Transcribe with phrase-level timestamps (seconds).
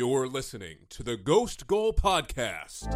[0.00, 2.88] You're listening to the Ghost Goal Podcast.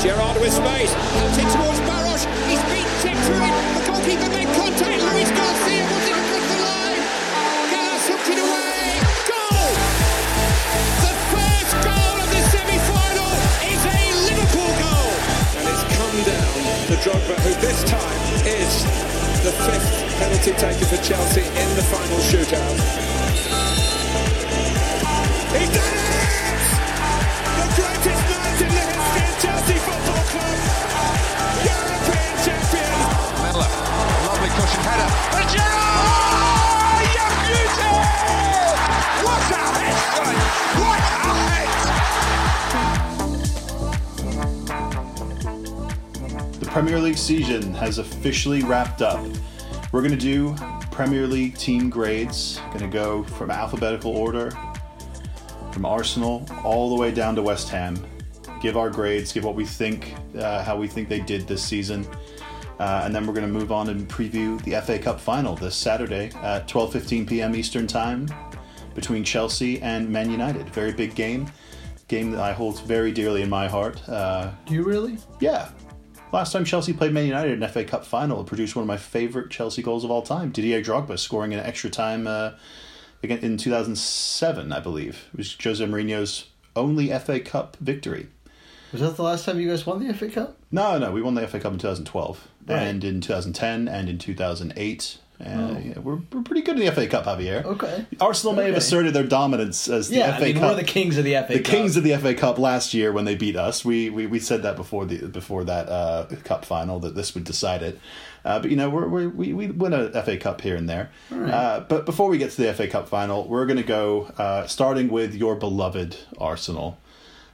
[0.00, 2.24] Gerrard with space, out in towards Baroš.
[2.48, 3.52] He's been checked through it.
[3.76, 5.04] The goalkeeper made contact.
[5.12, 7.04] Luis Garcia wanted to cross the line.
[7.68, 9.04] Gallas hooked it away.
[9.28, 9.68] Goal!
[11.04, 13.32] The first goal of the semi-final
[13.68, 14.00] is a
[14.32, 15.12] Liverpool goal.
[15.60, 16.56] And it's come down
[16.88, 18.16] to Drogba, who this time
[18.48, 22.76] is the fifth penalty taken for Chelsea in the final shootout.
[25.56, 25.97] He's done it!
[46.78, 49.20] Premier League season has officially wrapped up.
[49.90, 50.54] We're going to do
[50.92, 52.60] Premier League team grades.
[52.66, 54.52] Going to go from alphabetical order,
[55.72, 57.98] from Arsenal all the way down to West Ham.
[58.62, 62.06] Give our grades, give what we think, uh, how we think they did this season,
[62.78, 65.74] uh, and then we're going to move on and preview the FA Cup final this
[65.74, 67.56] Saturday at 12:15 p.m.
[67.56, 68.28] Eastern Time
[68.94, 70.70] between Chelsea and Man United.
[70.70, 71.50] Very big game,
[72.06, 74.00] game that I hold very dearly in my heart.
[74.08, 75.18] Uh, Do you really?
[75.40, 75.70] yeah.
[76.30, 78.86] Last time Chelsea played Man United in an FA Cup final, it produced one of
[78.86, 80.50] my favorite Chelsea goals of all time.
[80.50, 82.52] Didier Drogba scoring in extra time uh,
[83.22, 85.26] again in 2007, I believe.
[85.32, 88.28] It was Jose Mourinho's only FA Cup victory.
[88.92, 90.56] Was that the last time you guys won the FA Cup?
[90.70, 92.76] No, no, we won the FA Cup in 2012 Right.
[92.82, 95.18] and in 2010 and in 2008.
[95.40, 97.62] Uh, yeah, we're, we're pretty good in the FA Cup, Javier.
[97.64, 97.70] Oh.
[97.70, 98.06] Okay.
[98.20, 100.70] Arsenal may have asserted their dominance as the Yeah, FA I mean, Cup.
[100.70, 101.64] we're the kings of the FA the Cup.
[101.72, 103.84] kings of the FA Cup last year when they beat us.
[103.84, 107.44] We we, we said that before the before that uh, cup final that this would
[107.44, 108.00] decide it.
[108.44, 111.10] Uh, but you know we're, we're, we we win a FA Cup here and there.
[111.32, 114.66] Uh, but before we get to the FA Cup final, we're going to go uh,
[114.66, 116.98] starting with your beloved Arsenal.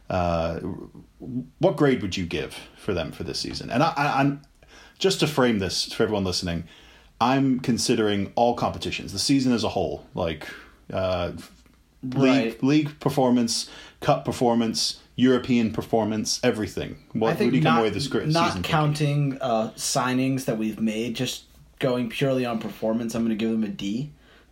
[0.09, 0.59] Uh,
[1.59, 3.71] what grade would you give for them for this season?
[3.71, 4.43] And I, I, I'm
[4.99, 6.65] just to frame this for everyone listening.
[7.21, 10.47] I'm considering all competitions, the season as a whole, like
[10.93, 11.33] uh,
[12.03, 12.63] league Right.
[12.63, 13.71] league performance,
[14.01, 16.97] cup performance, European performance, everything.
[17.13, 21.45] What, do you come away this great not counting uh, signings that we've made, just
[21.79, 24.11] going purely on performance, I'm going to give them a D.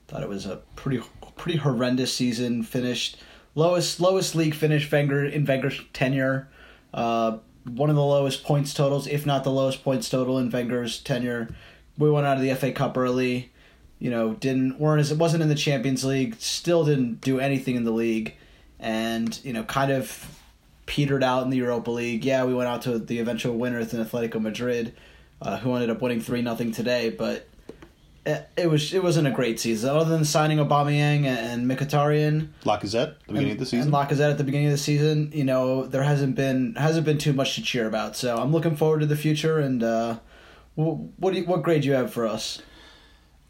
[0.08, 1.02] Thought it was a pretty
[1.36, 2.62] pretty horrendous season.
[2.62, 3.18] Finished
[3.54, 6.48] lowest lowest league finish Wenger in Wenger's tenure.
[6.94, 10.98] Uh, one of the lowest points totals, if not the lowest points total in Wenger's
[10.98, 11.48] tenure.
[11.98, 13.50] We went out of the FA Cup early.
[13.98, 16.36] You know, didn't weren't as it wasn't in the Champions League.
[16.40, 18.34] Still didn't do anything in the league,
[18.80, 20.38] and you know, kind of
[20.86, 22.24] petered out in the Europa League.
[22.24, 24.94] Yeah, we went out to the eventual winners in Atletico Madrid,
[25.40, 27.10] uh, who ended up winning three nothing today.
[27.10, 27.48] But
[28.24, 29.90] it, it was it wasn't a great season.
[29.90, 33.80] Other than signing Aubameyang and, and Mkhitaryan Lacazette at the beginning of the season.
[33.80, 37.18] and Lacazette at the beginning of the season, you know, there hasn't been hasn't been
[37.18, 38.16] too much to cheer about.
[38.16, 39.58] So I'm looking forward to the future.
[39.58, 40.18] And uh,
[40.74, 42.60] what do you, what grade do you have for us?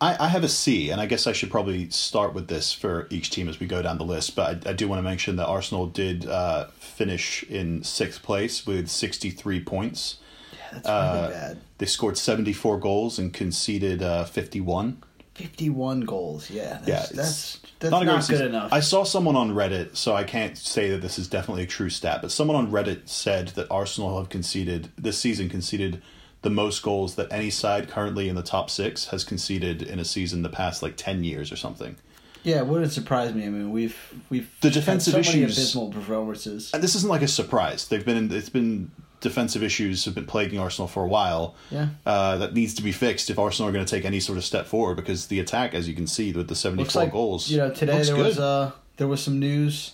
[0.00, 3.06] I, I have a C, and I guess I should probably start with this for
[3.10, 4.34] each team as we go down the list.
[4.34, 8.66] But I, I do want to mention that Arsenal did uh, finish in sixth place
[8.66, 10.18] with 63 points.
[10.52, 11.58] Yeah, that's really Uh, bad.
[11.78, 15.02] They scored 74 goals and conceded uh, 51.
[15.34, 16.50] 51 goals.
[16.50, 18.72] Yeah, that's Yeah, that's, that's not not, good enough.
[18.72, 21.88] I saw someone on Reddit, so I can't say that this is definitely a true
[21.90, 26.02] stat, but someone on Reddit said that Arsenal have conceded this season conceded
[26.42, 30.04] the most goals that any side currently in the top six has conceded in a
[30.04, 31.96] season the past like ten years or something.
[32.44, 33.44] Yeah, it wouldn't surprise me.
[33.46, 33.96] I mean, we've
[34.28, 36.70] we've The defensive so many issues- abysmal performances.
[36.74, 37.86] And this isn't like a surprise.
[37.88, 41.54] They've been in, it's been defensive issues have been plaguing Arsenal for a while.
[41.70, 41.90] Yeah.
[42.04, 44.44] Uh, that needs to be fixed if Arsenal are going to take any sort of
[44.44, 47.48] step forward because the attack, as you can see, with the seventy Looks like goals,
[47.48, 48.26] you know today there good.
[48.26, 49.92] was uh there was some news.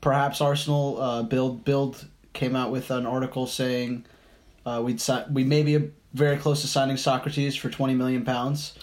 [0.00, 4.04] Perhaps Arsenal uh, Bild Bild came out with an article saying
[4.68, 8.74] uh, we'd si- we may be very close to signing Sokratis for twenty million pounds.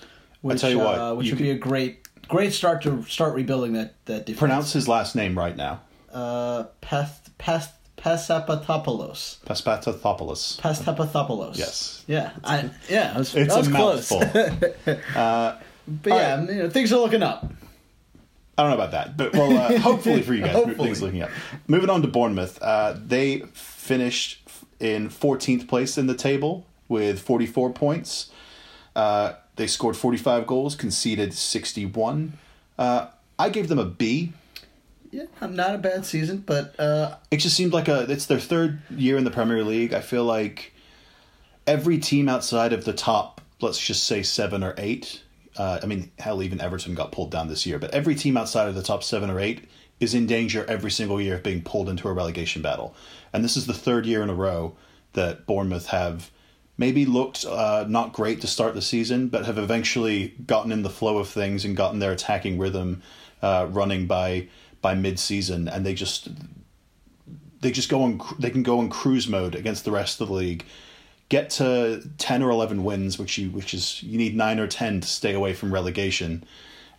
[0.42, 3.36] Which, tell you what, uh, which you would be a great great start to start
[3.36, 4.40] rebuilding that that defense.
[4.40, 5.82] Pronounce his last name right now.
[6.14, 9.40] uh Peth Peth Pesapatopoulos.
[9.46, 10.60] Paspathopoulos.
[10.62, 11.58] Pestapatopoulos.
[11.58, 12.04] Yes.
[12.08, 12.32] Yeah.
[12.44, 13.14] I, yeah.
[13.16, 14.12] I was, It's I was a close.
[14.12, 14.74] mouthful.
[15.88, 17.46] But yeah, you know, things are looking up.
[18.58, 20.88] I don't know about that, but well, uh, hopefully for you guys, Hopefully.
[20.88, 21.30] things looking up.
[21.68, 24.45] Moving on to Bournemouth, uh, they finished
[24.80, 28.32] in 14th place in the table with 44 points.
[28.96, 32.34] Uh, they scored 45 goals, conceded 61.
[32.78, 33.08] Uh,
[33.38, 34.34] I gave them a B.
[35.12, 38.40] Yeah, I'm not a bad season, but uh, It just seemed like a it's their
[38.40, 39.94] third year in the Premier League.
[39.94, 40.74] I feel like
[41.66, 45.22] every team outside of the top let's just say seven or eight.
[45.58, 47.80] Uh, I mean, hell, even Everton got pulled down this year.
[47.80, 49.70] But every team outside of the top seven or eight
[50.00, 52.96] is in danger every single year of being pulled into a relegation battle.
[53.32, 54.76] And this is the third year in a row
[55.14, 56.32] that Bournemouth have
[56.78, 60.90] maybe looked uh, not great to start the season, but have eventually gotten in the
[60.90, 63.02] flow of things and gotten their attacking rhythm
[63.42, 64.48] uh, running by
[64.82, 66.28] by mid season, and they just
[67.62, 70.34] they just go on they can go on cruise mode against the rest of the
[70.34, 70.66] league.
[71.30, 75.02] Get to ten or eleven wins, which you which is you need nine or ten
[75.02, 76.44] to stay away from relegation,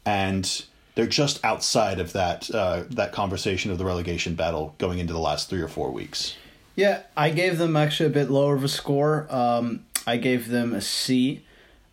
[0.04, 0.64] and
[0.96, 5.20] they're just outside of that uh, that conversation of the relegation battle going into the
[5.20, 6.34] last three or four weeks.
[6.74, 9.26] Yeah, I gave them actually a bit lower of a score.
[9.30, 11.44] Um, I gave them a C.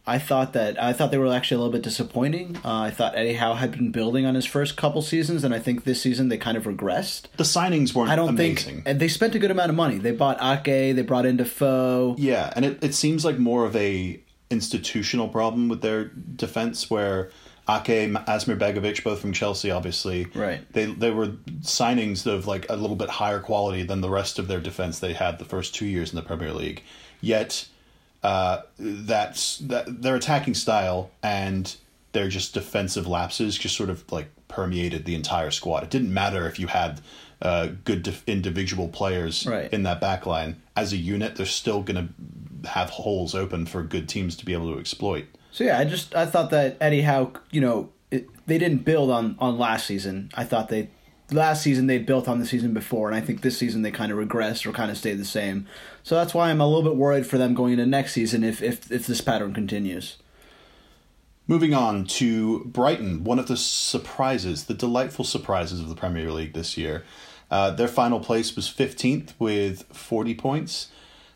[0.06, 2.58] I thought that I thought they were actually a little bit disappointing.
[2.58, 5.60] Uh, I thought Eddie Howe had been building on his first couple seasons, and I
[5.60, 7.28] think this season they kind of regressed.
[7.38, 8.76] The signings weren't I don't amazing.
[8.76, 10.00] think and they spent a good amount of money.
[10.00, 12.16] They bought Ake, they brought in Defoe.
[12.18, 14.20] Yeah, and it, it seems like more of a
[14.50, 16.06] institutional problem with their
[16.36, 17.32] defense where
[17.70, 20.26] Ake, Asmir Begovic, both from Chelsea, obviously.
[20.36, 20.62] Right.
[20.74, 21.28] They they were
[21.62, 25.14] signings of like a little bit higher quality than the rest of their defense they
[25.14, 26.84] had the first two years in the Premier League.
[27.22, 27.68] Yet,
[28.22, 31.74] uh, that's that their attacking style and
[32.12, 35.84] their just defensive lapses just sort of like permeated the entire squad.
[35.84, 37.02] It didn't matter if you had
[37.42, 39.72] uh, good def- individual players Right.
[39.74, 40.62] in that back line.
[40.76, 42.08] As a unit, they're still going
[42.64, 45.26] to have holes open for good teams to be able to exploit.
[45.54, 49.12] So yeah, I just I thought that Eddie Howe, you know, it, they didn't build
[49.12, 50.32] on on last season.
[50.34, 50.90] I thought they
[51.32, 54.12] last season they built on the season before, and I think this season they kind
[54.12, 55.68] of regressed or kind of stayed the same.
[56.02, 58.64] So that's why I'm a little bit worried for them going into next season if
[58.64, 60.18] if if this pattern continues.
[61.46, 66.54] Moving on to Brighton, one of the surprises, the delightful surprises of the Premier League
[66.54, 67.04] this year.
[67.52, 70.88] Uh, their final place was 15th with 40 points.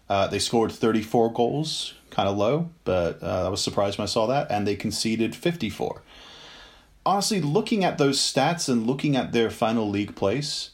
[0.09, 4.07] Uh, they scored 34 goals, kind of low, but uh, I was surprised when I
[4.07, 6.01] saw that, and they conceded 54.
[7.05, 10.71] Honestly, looking at those stats and looking at their final league place,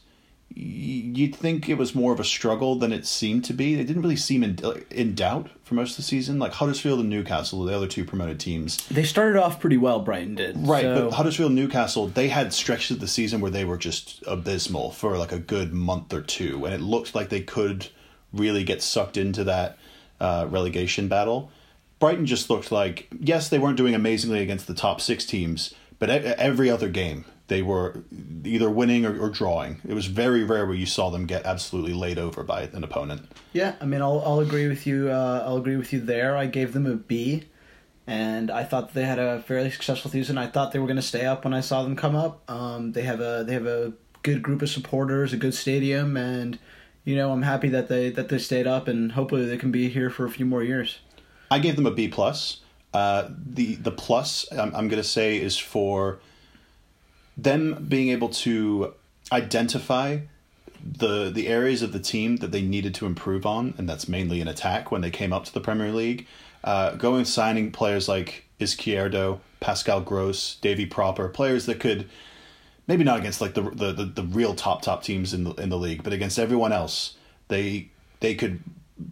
[0.54, 3.74] you'd think it was more of a struggle than it seemed to be.
[3.74, 4.58] They didn't really seem in,
[4.90, 6.38] in doubt for most of the season.
[6.38, 10.00] Like Huddersfield and Newcastle, the other two promoted teams, They started off pretty well.
[10.00, 10.56] Brighton did.
[10.66, 13.76] Right, So- but Huddersfield and Newcastle, they had stretches of the season where they were
[13.76, 17.88] just abysmal for like a good month or two, and it looked like they could
[18.32, 19.76] really get sucked into that
[20.20, 21.50] uh, relegation battle.
[21.98, 26.10] Brighton just looked like, yes, they weren't doing amazingly against the top six teams, but
[26.10, 28.02] every other game they were
[28.44, 29.80] either winning or, or drawing.
[29.86, 33.28] It was very rare where you saw them get absolutely laid over by an opponent.
[33.52, 35.10] Yeah, I mean, I'll I'll agree with you.
[35.10, 36.36] Uh, I'll agree with you there.
[36.36, 37.44] I gave them a B,
[38.06, 40.38] and I thought they had a fairly successful season.
[40.38, 42.50] I thought they were going to stay up when I saw them come up.
[42.50, 46.58] Um, they have a they have a good group of supporters, a good stadium, and
[47.04, 49.88] you know I'm happy that they that they stayed up, and hopefully they can be
[49.88, 50.98] here for a few more years.
[51.50, 52.60] I gave them a B plus.
[52.92, 56.20] Uh, the the plus I'm, I'm going to say is for
[57.36, 58.94] them being able to
[59.32, 60.20] identify
[60.84, 64.40] the the areas of the team that they needed to improve on, and that's mainly
[64.40, 66.26] an attack when they came up to the Premier League.
[66.62, 72.08] Uh, going signing players like Izquierdo, Pascal Gross, Davy Pröpper, players that could
[72.86, 75.68] maybe not against like the, the the the real top top teams in the in
[75.68, 77.16] the league, but against everyone else,
[77.48, 77.88] they
[78.20, 78.60] they could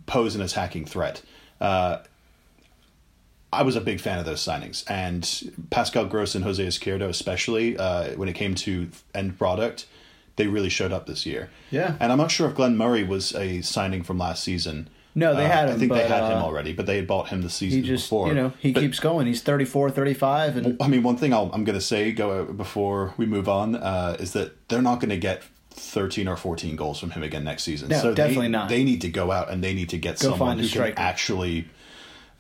[0.07, 1.23] pose an attacking threat.
[1.61, 1.99] Uh,
[3.53, 7.77] I was a big fan of those signings, and Pascal Gross and Jose Izquierdo, especially
[7.77, 9.87] uh, when it came to end product,
[10.37, 11.51] they really showed up this year.
[11.71, 11.97] Yeah.
[12.01, 14.89] and I'm not sure if Glenn Murray was a signing from last season.
[15.15, 16.97] No, they Uh, had I him, think they but, had him uh, already, but they
[16.97, 18.29] had bought him the season He just before.
[18.29, 19.27] you know he But- keeps going.
[19.27, 23.13] He's 34, 35, and I mean, one thing I'll, I'm going to say go before
[23.19, 26.99] we move on uh, is that they're not going to get 13 or 14 goals
[26.99, 27.89] from him again next season.
[27.89, 28.69] No, so definitely they, not.
[28.69, 31.69] They need to go out and they need to get Go someone who can actually,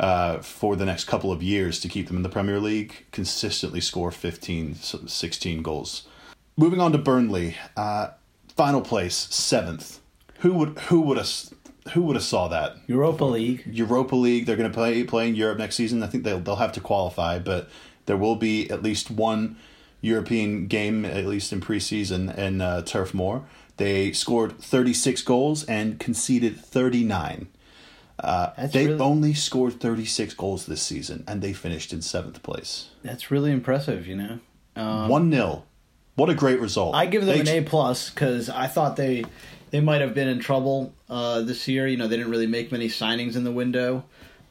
[0.00, 3.81] uh, for the next couple of years to keep them in the Premier League, consistently
[3.81, 6.07] score 15, 16 goals.
[6.57, 8.09] Moving on to Burnley, uh,
[8.57, 10.00] final place, seventh.
[10.41, 11.31] Who would who would have
[11.92, 12.76] who would have saw that?
[12.86, 13.64] Europa League.
[13.66, 14.46] Europa League.
[14.46, 16.02] They're going to play play in Europe next season.
[16.02, 17.68] I think they'll they'll have to qualify, but
[18.06, 19.56] there will be at least one
[20.00, 23.44] European game at least in preseason in uh, Turf Moor.
[23.78, 27.48] They scored 36 goals and conceded 39.
[28.18, 32.90] Uh, they really- only scored 36 goals this season, and they finished in seventh place.
[33.02, 34.06] That's really impressive.
[34.06, 34.38] You know.
[34.76, 35.64] Um, One 0
[36.14, 36.94] What a great result!
[36.94, 39.24] I give them They- an A plus because I thought they
[39.73, 41.88] they might have been in trouble uh, this year.
[41.88, 44.05] You know, they didn't really make many signings in the window,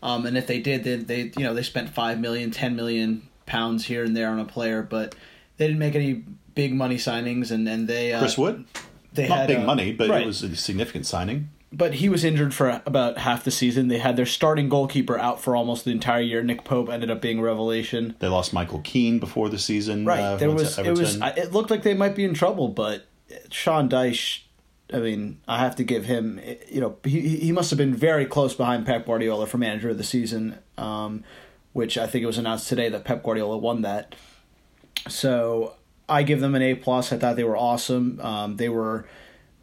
[0.04, 3.30] um, and if they did, they, they you know they spent five million, ten million
[3.46, 5.16] pounds here and there on a player, but
[5.58, 6.26] they didn't make any
[6.56, 8.66] big money signings, and and they uh, Chris Wood.
[9.14, 10.24] they Not had, big uh, money, but right.
[10.24, 11.50] it was a significant signing.
[11.72, 13.88] but he was injured for about half the season.
[13.88, 16.44] They had their starting goalkeeper out for almost the entire year.
[16.44, 18.16] Nick Pope ended up being a revelation.
[18.20, 20.04] They lost Michael Keane before the season.
[20.06, 20.20] Right.
[20.20, 23.06] uh, there was it was it looked like they might be in trouble, but
[23.52, 24.42] Sean Dyche.
[24.94, 26.40] I mean, I have to give him.
[26.70, 29.98] You know, he he must have been very close behind Pep Guardiola for manager of
[29.98, 31.24] the season, um,
[31.74, 34.16] which I think it was announced today that Pep Guardiola won that.
[35.08, 35.74] So
[36.08, 37.12] I give them an A plus.
[37.12, 38.20] I thought they were awesome.
[38.22, 39.06] Um, they were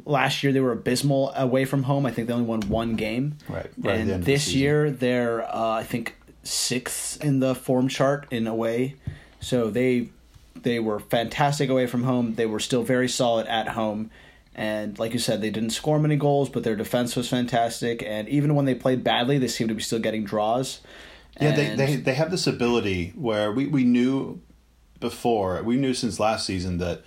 [0.04, 2.06] last year they were abysmal away from home.
[2.06, 3.36] I think they only won one game.
[3.48, 7.88] Right, right and end the this year they're uh, I think sixth in the form
[7.88, 8.96] chart in away.
[9.40, 10.08] So they
[10.56, 12.34] they were fantastic away from home.
[12.34, 14.10] They were still very solid at home.
[14.58, 18.02] And like you said, they didn't score many goals, but their defense was fantastic.
[18.04, 20.80] And even when they played badly, they seemed to be still getting draws.
[21.40, 24.40] Yeah, they, they they have this ability where we, we knew
[24.98, 27.02] before, we knew since last season that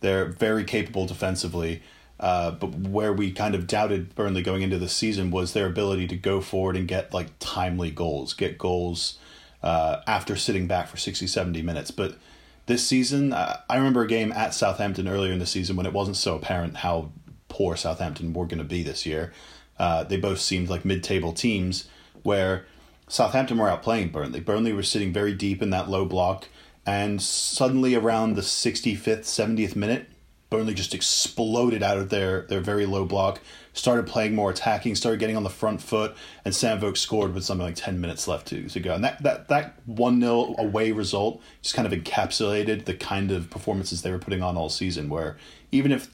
[0.00, 1.80] they're very capable defensively.
[2.18, 6.08] Uh, but where we kind of doubted Burnley going into the season was their ability
[6.08, 9.16] to go forward and get like timely goals, get goals
[9.62, 11.92] uh, after sitting back for 60, 70 minutes.
[11.92, 12.16] But
[12.66, 16.16] this season, I remember a game at Southampton earlier in the season when it wasn't
[16.16, 17.12] so apparent how
[17.48, 19.32] poor Southampton were going to be this year.
[19.78, 21.88] Uh, they both seemed like mid-table teams
[22.22, 22.66] where
[23.08, 24.40] Southampton were outplaying Burnley.
[24.40, 26.48] Burnley were sitting very deep in that low block,
[26.84, 30.08] and suddenly around the 65th, 70th minute,
[30.50, 33.40] Burnley just exploded out of their, their very low block,
[33.76, 37.44] started playing more attacking, started getting on the front foot, and Sam Vokes scored with
[37.44, 38.94] something like 10 minutes left to, to go.
[38.94, 43.50] And that, that, that 1 0 away result just kind of encapsulated the kind of
[43.50, 45.36] performances they were putting on all season, where
[45.70, 46.08] even if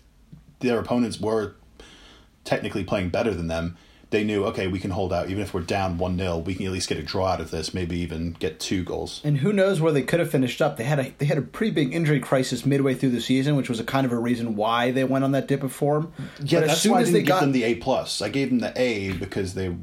[0.59, 1.55] their opponents were
[2.45, 3.77] technically playing better than them,
[4.13, 5.29] they knew, okay, we can hold out.
[5.29, 7.51] Even if we're down 1 0, we can at least get a draw out of
[7.51, 9.21] this, maybe even get two goals.
[9.25, 10.77] And who knows where they could have finished up?
[10.77, 13.69] They had a they had a pretty big injury crisis midway through the season, which
[13.69, 16.13] was a kind of a reason why they went on that dip of form.
[16.43, 18.23] Yeah, but that's why I didn't give them the A plus.
[18.23, 19.75] I gave them the A because they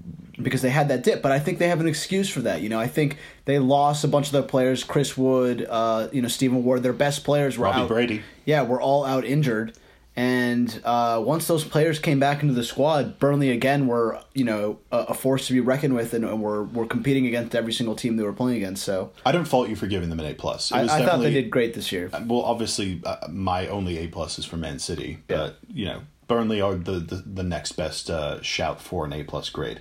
[0.41, 1.21] because they had that dip.
[1.21, 2.61] But I think they have an excuse for that.
[2.61, 4.83] You know, I think they lost a bunch of their players.
[4.83, 7.87] Chris Wood, uh, you know, Stephen Ward, their best players were Robbie out.
[7.87, 8.21] Brady.
[8.45, 9.75] Yeah, were all out injured.
[10.15, 14.79] And uh, once those players came back into the squad, Burnley again were you know
[14.91, 18.17] a, a force to be reckoned with, and were were competing against every single team
[18.17, 18.83] they were playing against.
[18.83, 20.71] So I don't fault you for giving them an A plus.
[20.71, 22.09] I, I thought they did great this year.
[22.25, 26.59] Well, obviously, uh, my only A plus is for Man City, but you know, Burnley
[26.59, 29.79] are the the, the next best uh, shout for an A plus grade.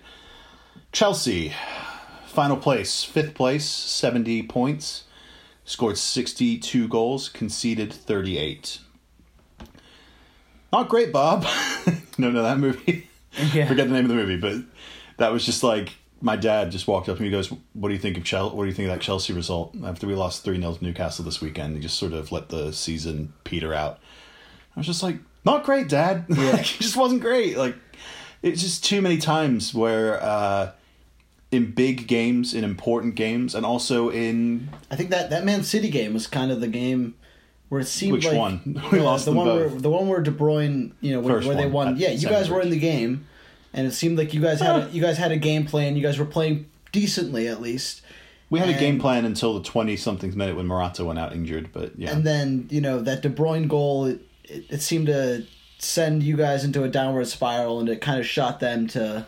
[0.93, 1.53] Chelsea,
[2.27, 5.05] final place, fifth place, seventy points,
[5.65, 8.79] scored sixty two goals, conceded thirty eight.
[10.73, 11.47] Not great, Bob.
[12.19, 13.09] no, no, that movie.
[13.55, 13.69] Yeah.
[13.69, 14.57] Forget the name of the movie, but
[15.19, 17.29] that was just like my dad just walked up to me.
[17.29, 18.55] And he goes, "What do you think of Chelsea?
[18.55, 21.25] What do you think of that Chelsea result after we lost three 0 to Newcastle
[21.25, 21.75] this weekend?
[21.75, 23.99] He just sort of let the season peter out."
[24.77, 26.25] I was just like, "Not great, Dad.
[26.29, 27.57] like, it just wasn't great.
[27.57, 27.77] Like,
[28.43, 30.73] it's just too many times where." uh
[31.51, 35.89] in big games, in important games, and also in I think that that Man City
[35.89, 37.15] game was kind of the game
[37.69, 38.61] where it seemed Which like one?
[38.93, 39.71] We Uh, lost the one both.
[39.73, 41.97] where the one where De Bruyne, you know, where, where they won.
[41.97, 43.27] Yeah, you guys were in the game,
[43.75, 45.97] and it seemed like you guys had a, you guys had a game plan.
[45.97, 48.03] You guys were playing decently at least.
[48.51, 51.71] we had a game plan until the twenty something minute when Morata went out injured.
[51.73, 55.45] But yeah, And then you know that De Bruyne goal, it, it, it seemed to
[55.79, 59.27] send you guys into a downward spiral, and it kind of shot them to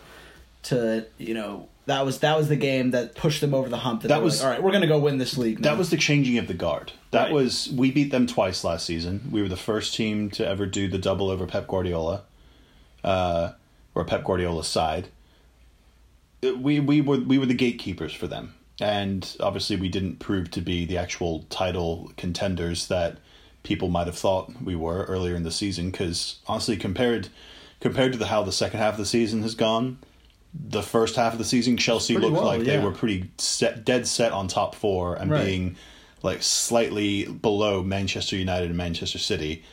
[0.63, 1.67] to you know.
[1.87, 4.03] That was that was the game that pushed them over the hump.
[4.03, 4.63] That, That was- like, all right.
[4.63, 5.59] We're gonna go win this league.
[5.59, 5.71] Now.
[5.71, 6.91] That was the changing of the guard.
[7.11, 7.33] That Right.
[7.33, 9.29] was we beat them twice last season.
[9.31, 12.21] We were the first team to ever do the double over Pep Guardiola,
[13.03, 13.51] uh,
[13.95, 15.07] or Pep Guardiola's side.
[16.45, 20.51] Uh, We we were we were the gatekeepers for them, and obviously we didn't prove
[20.51, 23.17] to be the actual title contenders that
[23.63, 25.89] people might have thought we were earlier in the season.
[25.91, 27.29] Because honestly, compared
[27.79, 29.97] compared to the, how the second half of the season has gone,
[30.53, 33.85] the first half of the season, Chelsea Pretty looked well, like they were pretty set,
[33.85, 35.45] dead set on top four and Right.
[35.45, 35.75] being
[36.23, 39.63] like slightly below Manchester United and Manchester City.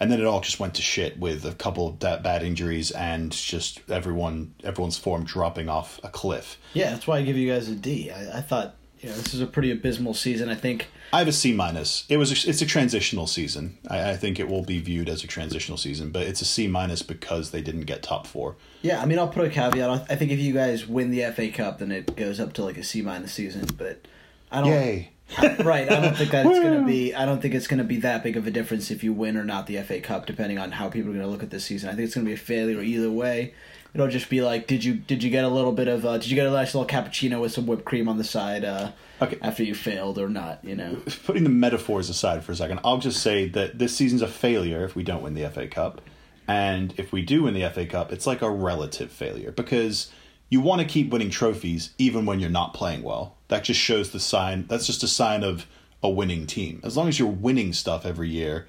[0.00, 2.92] And then it all just went to shit with a couple of that bad injuries
[2.92, 6.56] and just everyone everyone's form dropping off a cliff.
[6.72, 8.10] Yeah, that's why I give you guys a D.
[8.12, 10.48] I, I thought you know this is a pretty abysmal season.
[10.48, 12.04] I think I have a C minus.
[12.08, 13.78] It was a, it's a transitional season.
[13.88, 16.66] I, I think it will be viewed as a transitional season, but it's a C
[16.66, 18.56] minus because they didn't get top four.
[18.82, 19.00] yeah.
[19.00, 19.88] I mean, I'll put a caveat.
[19.88, 22.64] I I think if you guys win the FA Cup, then it goes up to
[22.64, 23.66] like a C minus season.
[23.76, 24.06] But
[24.50, 24.70] I don't.
[24.70, 25.10] Yay!
[25.60, 25.90] right.
[25.90, 27.14] I don't think that it's going to be.
[27.14, 29.36] I don't think it's going to be that big of a difference if you win
[29.36, 31.64] or not the FA Cup, depending on how people are going to look at this
[31.66, 31.90] season.
[31.90, 33.52] I think it's going to be a failure either way.
[33.94, 36.28] It'll just be like, did you did you get a little bit of uh, did
[36.28, 38.92] you get a nice little cappuccino with some whipped cream on the side uh,
[39.22, 39.38] Okay.
[39.42, 40.62] after you failed or not?
[40.64, 40.96] You know.
[41.24, 44.84] Putting the metaphors aside for a second, I'll just say that this season's a failure
[44.84, 46.00] if we don't win the FA Cup,
[46.46, 50.10] And if we do win the FA Cup, it's like a relative failure because
[50.50, 53.36] you want to keep winning trophies even when you're not playing well.
[53.48, 54.66] That just shows the sign.
[54.68, 55.66] That's just a sign of
[56.02, 56.80] a winning team.
[56.84, 58.68] As long as you're winning stuff every year.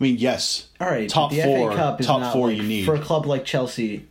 [0.00, 2.62] I mean, yes, All right, top the four, FA Cup is top four like, you
[2.62, 2.84] need.
[2.86, 4.06] for a club like Chelsea.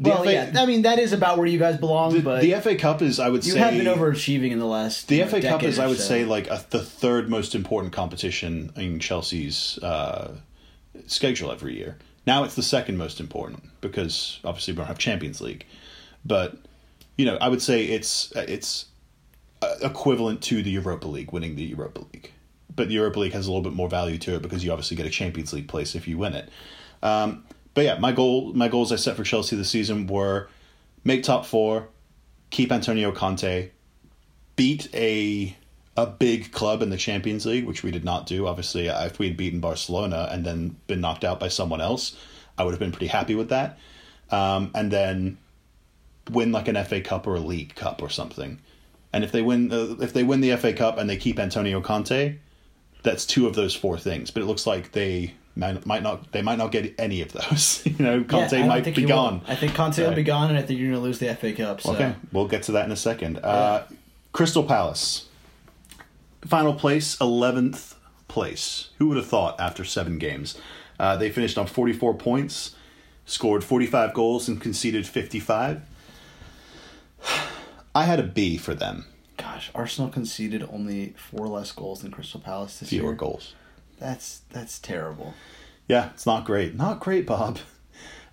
[0.00, 2.40] The well, FA yeah, I mean that is about where you guys belong, the, but
[2.40, 5.08] the FA Cup is, I would you say, you have been overachieving in the last.
[5.08, 6.04] The you know, FA Cup is, I would so.
[6.04, 10.36] say, like a, the third most important competition in Chelsea's uh,
[11.08, 11.98] schedule every year.
[12.28, 15.66] Now it's the second most important because obviously we don't have Champions League,
[16.24, 16.56] but
[17.16, 18.86] you know I would say it's it's
[19.62, 22.30] uh, equivalent to the Europa League, winning the Europa League.
[22.74, 24.96] But the Europa League has a little bit more value to it because you obviously
[24.96, 26.50] get a Champions League place if you win it.
[27.02, 27.44] Um,
[27.78, 30.48] but yeah, my goal, my goals I set for Chelsea this season were
[31.04, 31.86] make top four,
[32.50, 33.70] keep Antonio Conte,
[34.56, 35.56] beat a
[35.96, 38.48] a big club in the Champions League, which we did not do.
[38.48, 42.16] Obviously, if we had beaten Barcelona and then been knocked out by someone else,
[42.58, 43.78] I would have been pretty happy with that.
[44.32, 45.38] Um, and then
[46.32, 48.58] win like an FA Cup or a League Cup or something.
[49.12, 51.80] And if they win, uh, if they win the FA Cup and they keep Antonio
[51.80, 52.38] Conte,
[53.04, 54.32] that's two of those four things.
[54.32, 57.82] But it looks like they might, might not, they might not get any of those.
[57.86, 59.08] you know, Conte don't might be he will.
[59.08, 59.42] gone.
[59.46, 61.52] I think Conte will be gone, and I think you're going to lose the FA
[61.52, 61.80] Cup.
[61.80, 61.94] So.
[61.94, 63.38] Okay, we'll get to that in a second.
[63.38, 63.84] Uh,
[64.32, 65.26] Crystal Palace,
[66.46, 67.96] final place, eleventh
[68.28, 68.90] place.
[68.98, 70.58] Who would have thought after seven games?
[70.98, 72.76] Uh, they finished on forty-four points,
[73.26, 75.82] scored forty-five goals, and conceded fifty-five.
[77.94, 79.06] I had a B for them.
[79.36, 83.14] Gosh, Arsenal conceded only four less goals than Crystal Palace this Fewer year.
[83.14, 83.54] goals.
[83.98, 85.34] That's that's terrible.
[85.88, 86.74] Yeah, it's not great.
[86.74, 87.58] Not great, Bob.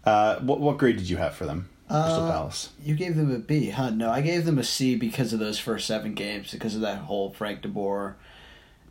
[0.04, 2.70] Uh, what what grade did you have for them, Crystal Uh, Palace?
[2.84, 3.90] You gave them a B, huh?
[3.90, 7.00] No, I gave them a C because of those first seven games, because of that
[7.00, 8.16] whole Frank de Boer,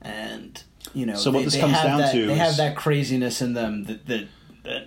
[0.02, 0.62] and
[0.92, 1.14] you know.
[1.14, 3.84] So what they, this they comes down that, to they have that craziness in them
[3.84, 4.28] that, that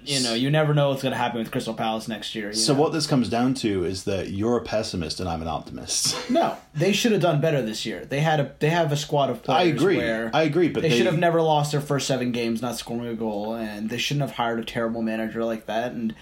[0.03, 2.51] you know you never know what's going to happen with Crystal Palace next year.
[2.53, 2.81] So know?
[2.81, 6.15] what this comes down to is that you're a pessimist and I'm an optimist.
[6.29, 8.05] No, they should have done better this year.
[8.05, 9.61] They had a they have a squad of players.
[9.61, 9.97] I agree.
[9.97, 12.75] Where I agree, but they, they- should have never lost their first seven games not
[12.75, 15.93] scoring a goal, and they shouldn't have hired a terrible manager like that.
[15.93, 16.13] And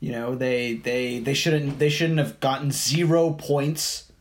[0.00, 4.12] you know they they they shouldn't they shouldn't have gotten zero points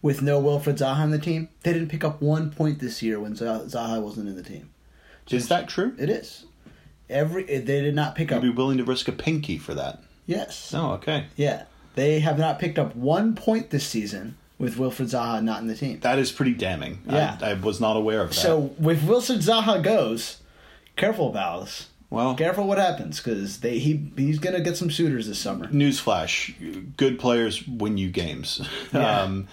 [0.00, 1.48] with no Wilfried Zaha on the team.
[1.62, 4.70] They didn't pick up one point this year when Zaha Zaha wasn't in the team.
[5.30, 5.94] is that true?
[5.98, 6.44] It is
[7.10, 8.36] every they did not pick up.
[8.38, 10.00] I'd be willing to risk a pinky for that.
[10.26, 11.26] Yes, Oh, okay.
[11.36, 11.64] yeah,
[11.94, 15.74] they have not picked up one point this season with Wilfried Zaha not in the
[15.76, 16.00] team.
[16.00, 17.00] That is pretty damning.
[17.06, 17.36] Yeah.
[17.42, 18.34] I, I was not aware of that.
[18.36, 20.40] So if Wilfried Zaha goes,
[20.96, 21.88] careful, Palace.
[22.08, 25.66] well, Careful what happens because they he he's gonna get some suitors this summer.
[25.68, 28.66] newsflash: good players win you games.
[28.92, 29.20] Yeah.
[29.24, 29.48] Um,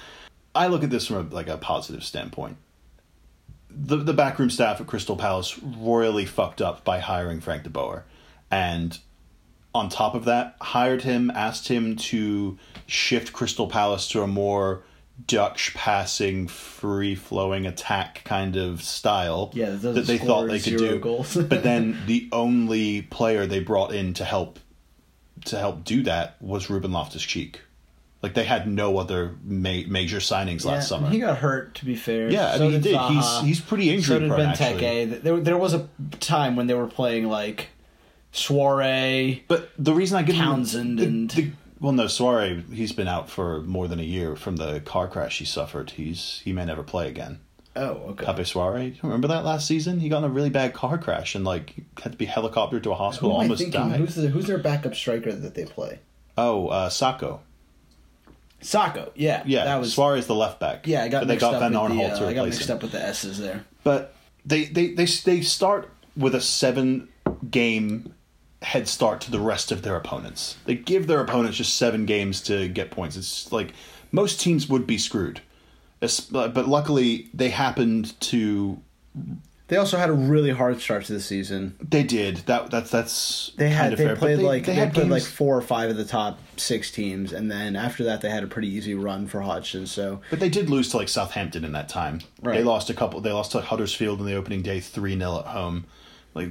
[0.53, 2.57] I look at this from a, like a positive standpoint.
[3.75, 8.05] The the backroom staff at Crystal Palace royally fucked up by hiring Frank de Boer,
[8.49, 8.97] and
[9.73, 12.57] on top of that, hired him, asked him to
[12.87, 14.83] shift Crystal Palace to a more
[15.27, 20.99] Dutch passing, free flowing attack kind of style Yeah, that they thought they could do.
[21.43, 24.59] but then the only player they brought in to help
[25.45, 27.61] to help do that was Ruben Loftus Cheek.
[28.21, 31.09] Like they had no other ma- major signings last summer.
[31.09, 31.73] he got hurt.
[31.75, 32.99] To be fair, Yeah, I mean, he did.
[32.99, 35.21] He's- he's pretty injury So did prone, Benteke.
[35.23, 35.87] There, there was a
[36.19, 37.69] time when they were playing like
[38.33, 39.41] Souaré.
[39.47, 43.07] But the reason I give him- Townsend the- and- the- well, no, sorry, he's been
[43.07, 45.91] out for more than a year from the car crash he suffered.
[45.91, 47.39] He's he may never play again.
[47.75, 48.25] Oh, okay.
[48.25, 49.99] Pape Souaré, remember that last season?
[50.01, 52.91] He got in a really bad car crash and like had to be helicoptered to
[52.91, 53.95] a Who hospital, am almost died.
[53.99, 55.99] Who's the, who's their backup striker that they play?
[56.37, 57.41] Oh, uh, Sacco.
[58.61, 59.11] Sacco.
[59.15, 59.93] Yeah, Yeah, that was.
[59.93, 60.87] Suarez the left back.
[60.87, 62.41] Yeah, I got but they got up Van with the, Aanholt to uh, I got
[62.41, 62.75] replace mixed him.
[62.75, 63.65] up with the S's there.
[63.83, 67.07] But they they they they start with a seven
[67.49, 68.13] game
[68.61, 70.57] head start to the rest of their opponents.
[70.65, 73.17] They give their opponents just seven games to get points.
[73.17, 73.73] It's like
[74.11, 75.41] most teams would be screwed.
[75.99, 78.81] But luckily, they happened to.
[79.67, 81.75] They also had a really hard start to the season.
[81.79, 82.71] They did that.
[82.71, 84.15] That's that's They had kind of they fair.
[84.15, 87.33] But played like they, had played like four or five of the top six teams,
[87.33, 89.85] and then after that they had a pretty easy run for Hodgson.
[89.87, 92.21] So But they did lose to like Southampton in that time.
[92.41, 92.57] Right.
[92.57, 93.19] They lost a couple.
[93.21, 95.85] They lost to Huddersfield in the opening day, three 0 at home.
[96.33, 96.49] Like,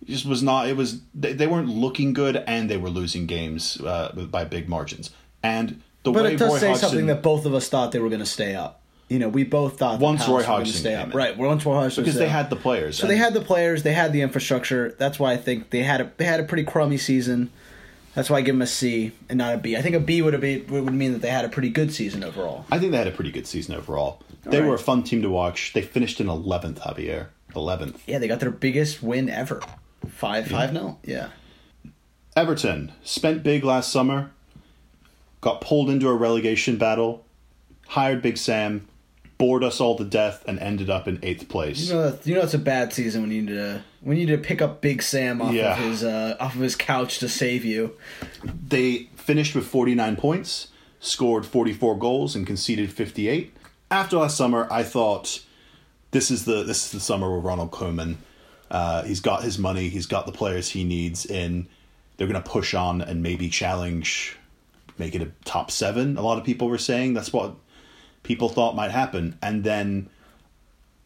[0.00, 0.68] it just was not.
[0.68, 4.68] It was they, they weren't looking good, and they were losing games uh, by big
[4.68, 5.10] margins.
[5.42, 7.92] And the But way it does Roy say Hodgson, something that both of us thought
[7.92, 8.80] they were going to stay up.
[9.08, 11.08] You know, we both thought Once Roy Hodgson stay up.
[11.10, 11.16] in.
[11.16, 12.96] Right, once Roy Hodgson because they had the players.
[12.96, 14.94] so they had the players, they had the infrastructure.
[14.98, 17.50] That's why I think they had a they had a pretty crummy season.
[18.14, 19.76] That's why I give them a C and not a B.
[19.76, 21.92] I think a B would have been would mean that they had a pretty good
[21.92, 22.66] season overall.
[22.70, 24.20] I think they had a pretty good season overall.
[24.44, 24.68] They right.
[24.68, 25.72] were a fun team to watch.
[25.72, 27.28] They finished in eleventh, Javier.
[27.54, 28.02] Eleventh.
[28.06, 29.62] Yeah, they got their biggest win ever.
[30.08, 30.98] Five five no.
[31.04, 31.28] Yeah.
[32.34, 34.30] Everton spent big last summer,
[35.40, 37.24] got pulled into a relegation battle,
[37.88, 38.88] hired Big Sam,
[39.42, 41.88] bored us all to death, and ended up in eighth place.
[41.88, 44.36] You know, you know it's a bad season when you need to when you need
[44.36, 45.72] to pick up Big Sam off Yeah.
[45.72, 47.96] of his uh, off of his couch to save you.
[48.68, 50.68] They finished with 49 points,
[51.00, 53.52] scored 44 goals, and conceded 58.
[53.90, 55.42] After last summer, I thought
[56.12, 58.18] this is the this is the summer where Ronald Koeman,
[58.70, 61.66] uh, he's got his money, he's got the players he needs, and
[62.16, 64.36] they're going to push on and maybe challenge,
[64.98, 66.16] make it a top seven.
[66.16, 67.56] A lot of people were saying that's what
[68.22, 70.08] people thought might happen, and then.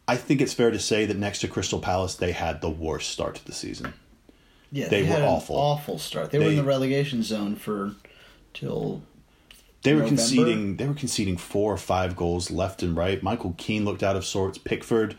[0.09, 3.09] I think it's fair to say that next to Crystal Palace, they had the worst
[3.09, 3.93] start to the season.
[4.71, 5.57] Yeah, They were had an awful.
[5.57, 6.31] awful start.
[6.31, 7.91] They, were in the relegation zone for
[8.53, 9.01] till
[9.83, 10.21] They were November?
[10.21, 10.77] conceding.
[10.77, 13.21] They were conceding four or five goals left and right.
[13.21, 14.57] Michael Keane looked out of sorts.
[14.57, 15.17] Pickford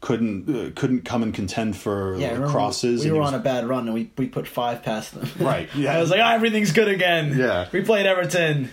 [0.00, 2.30] couldn't uh, couldn't come and contend for yeah.
[2.32, 3.02] Remember crosses.
[3.02, 5.28] We and were he on a bad run and we we put five past them.
[5.38, 5.96] Right, yeah.
[5.96, 7.38] I was like, oh, everything's good again.
[7.38, 7.68] Yeah.
[7.70, 8.70] We played Everton.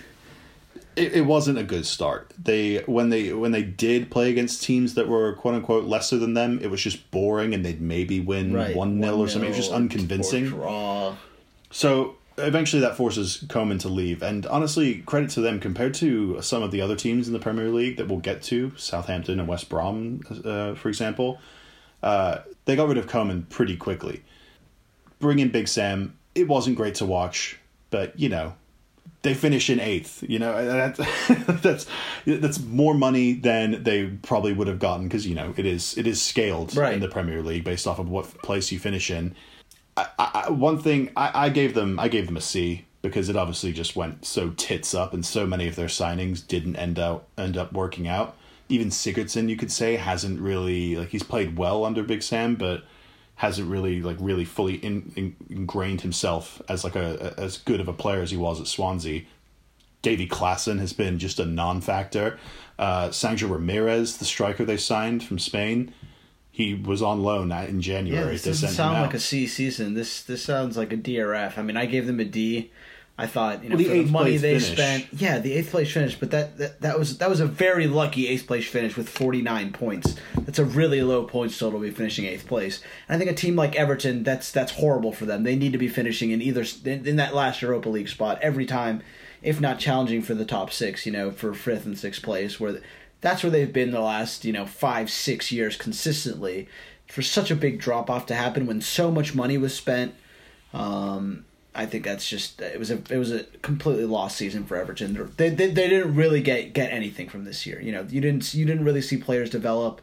[0.96, 2.32] It, it wasn't a good start.
[2.42, 6.34] They when they when they did play against teams that were quote unquote lesser than
[6.34, 8.76] them, it was just boring, and they'd maybe win Right.
[8.76, 9.46] one 0 or something.
[9.46, 10.46] It was just unconvincing.
[10.48, 11.16] draw.
[11.70, 14.22] So eventually that forces Koeman to leave.
[14.22, 17.68] And honestly, credit to them compared to some of the other teams in the Premier
[17.68, 21.38] League that we'll get to, Southampton and West Brom, uh, for example.
[22.02, 24.22] Uh, they got rid of Koeman pretty quickly.
[25.20, 26.16] Bring in Big Sam.
[26.34, 27.58] It wasn't great to watch,
[27.90, 28.54] but you know,
[29.24, 30.22] they finish in eighth.
[30.28, 31.00] You know, that's
[31.62, 31.86] that's
[32.24, 36.06] that's more money than they probably would have gotten because you know it is it
[36.06, 36.94] is scaled Right.
[36.94, 39.34] in the Premier League based off of what place you finish in.
[39.96, 43.36] I, I, one thing I, I gave them I gave them a C because it
[43.36, 47.26] obviously just went so tits up and so many of their signings didn't end out
[47.36, 48.36] end up working out.
[48.68, 52.82] Even Sigurdsson, you could say, hasn't really like he's played well under Big Sam, but
[53.36, 57.80] hasn't really like really fully in, in, ingrained himself as like a, a as good
[57.80, 59.22] of a player as he was at Swansea.
[60.02, 62.38] Davy Klaassen has been just a non-factor.
[62.78, 65.94] Uh, Sandro Ramirez, the striker they signed from Spain,
[66.50, 68.32] he was on loan in Yeah, January.
[68.32, 69.94] this They doesn't sound like a C season.
[69.94, 71.58] This this sounds like a DRF.
[71.58, 72.70] I mean, I gave them a D.
[73.16, 74.72] I thought you know Well, the for the money they finish.
[74.72, 75.06] spent.
[75.12, 78.26] Yeah, the eighth place finish, but that, that that was that was a very lucky
[78.26, 80.16] eighth place finish with forty nine points.
[80.36, 82.80] That's a really low points total to be finishing eighth place.
[83.08, 85.44] And I think a team like Everton, that's that's horrible for them.
[85.44, 88.66] They need to be finishing in either in, in that last Europa League spot every
[88.66, 89.00] time,
[89.42, 91.06] if not challenging for the top six.
[91.06, 92.80] You know, for fifth and sixth place, where
[93.20, 96.68] that's where they've been the last you know five six years consistently.
[97.06, 100.14] For such a big drop off to happen when so much money was spent.
[100.72, 104.76] Um, I think that's just it was a it was a completely lost season for
[104.76, 105.32] Everton.
[105.36, 107.80] They, they they didn't really get get anything from this year.
[107.80, 110.00] You know, you didn't you didn't really see players develop.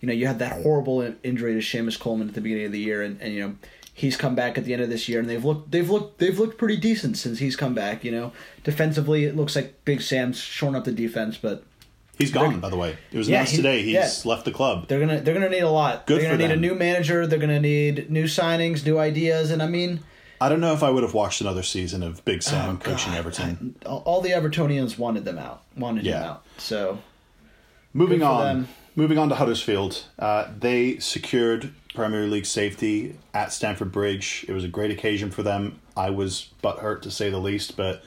[0.00, 2.80] You know, you had that horrible injury to Seamus Coleman at the beginning of the
[2.80, 3.54] year, and, and you know
[3.94, 6.38] he's come back at the end of this year, and they've looked they've looked they've
[6.38, 8.02] looked pretty decent since he's come back.
[8.02, 8.32] You know,
[8.64, 11.62] defensively it looks like Big Sam's shorn up the defense, but
[12.18, 12.96] He's gone, by the way.
[13.10, 13.82] It was Yeah, announced he- today.
[13.82, 14.10] He's yeah.
[14.24, 14.86] left the club.
[14.88, 16.06] they're gonna they're gonna need a lot.
[16.06, 16.58] Good they're gonna need them.
[16.58, 17.26] a new manager.
[17.26, 20.00] They're gonna need new signings, new ideas, and I mean.
[20.42, 23.12] I don't know if I would have watched another season of Big Sam Oh, coaching
[23.12, 23.18] God.
[23.18, 23.76] Everton.
[23.86, 26.44] all all the Evertonians wanted them out, wanted him out.
[26.58, 26.98] So
[27.94, 28.68] Moving on, them.
[28.96, 30.04] moving on to Huddersfield.
[30.18, 34.46] Uh, they secured Premier League safety at Stamford Bridge.
[34.48, 35.78] It was a great occasion for them.
[35.96, 38.02] I was butthurt to say the least, but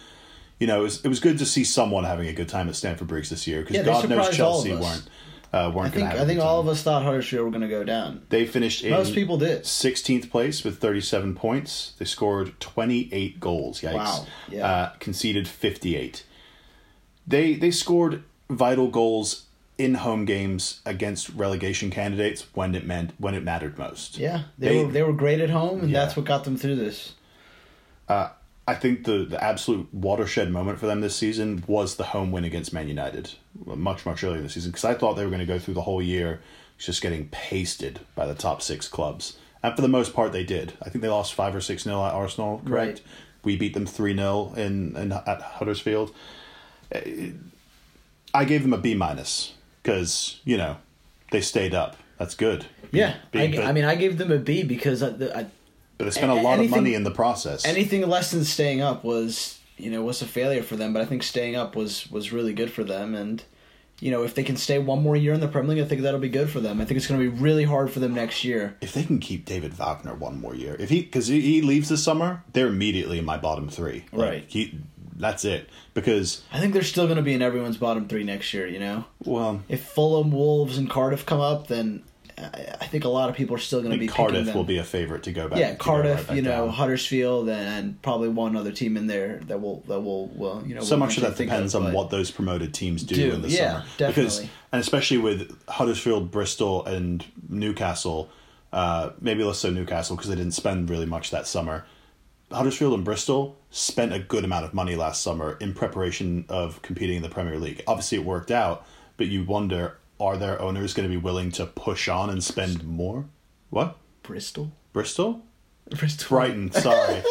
[0.59, 2.75] you know it was, it was good to see someone having a good time at
[2.75, 5.09] Stamford Bridge this year because Yeah, God knows surprised all of Chelsea weren't
[5.55, 6.09] uh, weren't I think.
[6.09, 8.25] I think all of us thought Huddersfield were going to go down.
[8.29, 9.63] They finished in Most people did.
[9.63, 11.93] 16th place with 37 points.
[11.97, 13.81] They scored 28 goals.
[13.81, 13.93] Yikes.
[13.93, 14.25] Wow.
[14.49, 14.67] Yeah.
[14.67, 16.25] Uh, conceded 58.
[17.27, 19.45] They they scored vital goals
[19.77, 24.17] in home games against relegation candidates when it meant when it mattered most.
[24.17, 26.01] Yeah, they, They- were they were great at home, and Yeah.
[26.01, 27.13] that's what got them through this.
[28.67, 32.43] I think the, the absolute watershed moment for them this season was the home win
[32.43, 33.31] against Man United,
[33.65, 34.71] much much earlier this season.
[34.71, 36.41] Because I thought they were going to go through the whole year
[36.77, 40.73] just getting pasted by the top six clubs, and for the most part they did.
[40.81, 42.61] I think they lost five or six nil at Arsenal.
[42.65, 42.99] Correct.
[42.99, 43.01] Right.
[43.43, 46.13] We beat them three 0 in, in at Huddersfield.
[46.93, 47.01] Uh,
[48.33, 50.77] I gave them a B minus because you know
[51.31, 51.97] they stayed up.
[52.17, 52.65] That's good.
[52.91, 55.45] Yeah, B, I, but, I mean, I gave them a B because I, I,
[55.97, 57.65] but they spent a a- lot of money in the process.
[57.65, 60.93] anything less than staying up was you know was a failure for them.
[60.93, 63.43] But I think staying up was was really good for them, and
[63.99, 66.01] you know if they can stay one more year in the Premier League, I think
[66.01, 66.79] that'll be good for them.
[66.81, 68.75] I think it's going to be really hard for them next year.
[68.81, 71.89] if they can keep David Wagner one more year, if he because he, he leaves
[71.89, 74.05] this summer, they're immediately in my bottom three.
[74.11, 74.45] Like, Right.
[74.47, 74.79] He,
[75.17, 75.69] that's it.
[75.93, 78.67] Because I think they're still going to be in everyone's bottom three next year.
[78.67, 82.03] You know, well, if Fulham, Wolves, and Cardiff come up, then
[82.37, 84.83] I, think a lot of people are still going to be Cardiff will be a
[84.83, 85.57] favorite to go back.
[85.57, 86.69] yeah, Cardiff, right you know, down.
[86.69, 90.81] Huddersfield, and probably one other team in there that will that will well, you know.
[90.81, 93.49] so much of that depends of, on what those promoted teams do, Do, in the
[93.49, 94.09] yeah, summer.
[94.09, 94.49] Because and
[94.81, 98.29] especially with Huddersfield, Bristol, and Newcastle,
[98.73, 101.85] uh, maybe less so Newcastle because they didn't spend really much that summer.
[102.51, 107.17] Huddersfield and Bristol spent a good amount of money last summer in preparation of competing
[107.17, 107.81] in the Premier League.
[107.87, 111.65] Obviously, it worked out, but you wonder: Are their owners going to be willing to
[111.65, 113.25] push on and spend more?
[113.69, 115.43] What Bristol, Bristol?
[115.89, 117.21] Bristol, Brighton, sorry.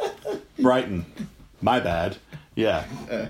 [0.58, 1.06] Brighton.
[1.60, 2.18] My bad.
[2.54, 2.84] Yeah.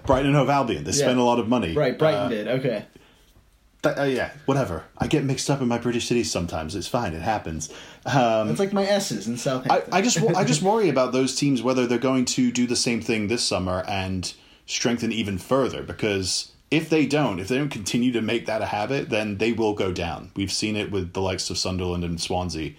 [0.05, 0.85] Brighton and Hove Albion.
[0.85, 1.23] They spend Uh, Yeah.
[1.23, 1.73] a lot of money.
[1.75, 2.49] Right, Brighton Uh, did.
[2.49, 2.85] Okay.
[3.83, 4.85] th- uh, yeah, whatever.
[4.99, 6.75] I get mixed up in my British cities sometimes.
[6.75, 7.13] It's fine.
[7.15, 7.71] It happens.
[8.05, 9.93] Um, It's like my S's in I, Southampton.
[9.95, 13.01] I just I just worry about those teams whether they're going to do the same
[13.01, 14.33] thing this summer and
[14.67, 18.67] strengthen even further because if they don't, if they don't continue to make that a
[18.67, 20.31] habit, then they will go down.
[20.35, 22.73] We've seen it with the likes of Sunderland and Swansea.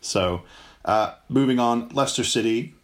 [0.00, 0.42] So,
[0.84, 2.74] uh, moving on, Leicester City,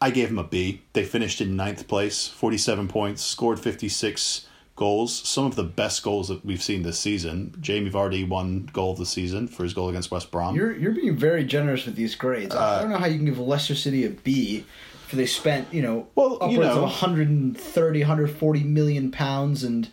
[0.00, 0.82] I gave them a B.
[0.92, 6.28] They finished in ninth place, 47 points, scored 56 goals, some of the best goals
[6.28, 7.54] that we've seen this season.
[7.60, 10.56] Jamie Vardy won goal of the season for his goal against West Brom.
[10.56, 12.54] You're you're being very generous with these grades.
[12.54, 14.64] Uh, I don't know how you can give Leicester City a B
[15.10, 19.88] for they spent you know Well, upwards you know- of 130, 140 million pounds and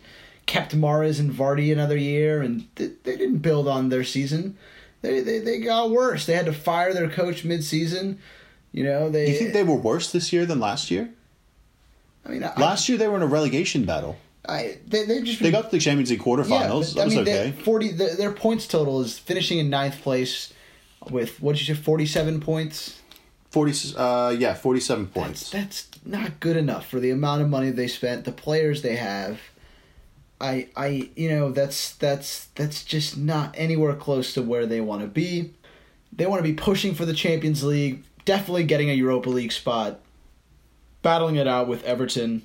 [0.46, 4.56] kept Mahrez and Vardy another year, and they, they didn't build on their season.
[5.02, 6.24] They, they they got worse.
[6.26, 8.18] They had to fire their coach mid season.
[8.72, 9.26] You know they.
[9.26, 11.10] Do you think they were worse this year than last year?
[12.24, 14.18] I mean, I, Last year they were in a relegation battle.
[14.48, 16.94] I they they just They got to the Champions League quarterfinals.
[16.94, 17.52] but, that was they- okay.
[17.62, 20.52] Forty their, their points total is finishing in ninth place
[21.10, 23.00] with what did you say forty seven points.
[23.58, 25.50] Forty, uh, yeah, forty-seven points.
[25.50, 29.40] that's not good enough for the amount of money they spent, the players they have.
[30.40, 35.02] I I you know that's that's that's just not anywhere close to where they want
[35.02, 35.54] to be.
[36.12, 39.98] They want to be pushing for the Champions League, definitely getting a Europa League spot,
[41.02, 42.42] battling it out with Everton.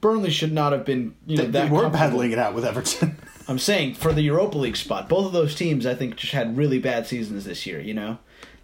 [0.00, 2.64] Burnley should not have been you know They, that they were battling it out with
[2.64, 3.16] Everton.
[3.48, 5.08] I'm saying for the Europa League spot.
[5.08, 7.80] Both of those teams, I think, just had really bad seasons this year.
[7.80, 8.18] You know,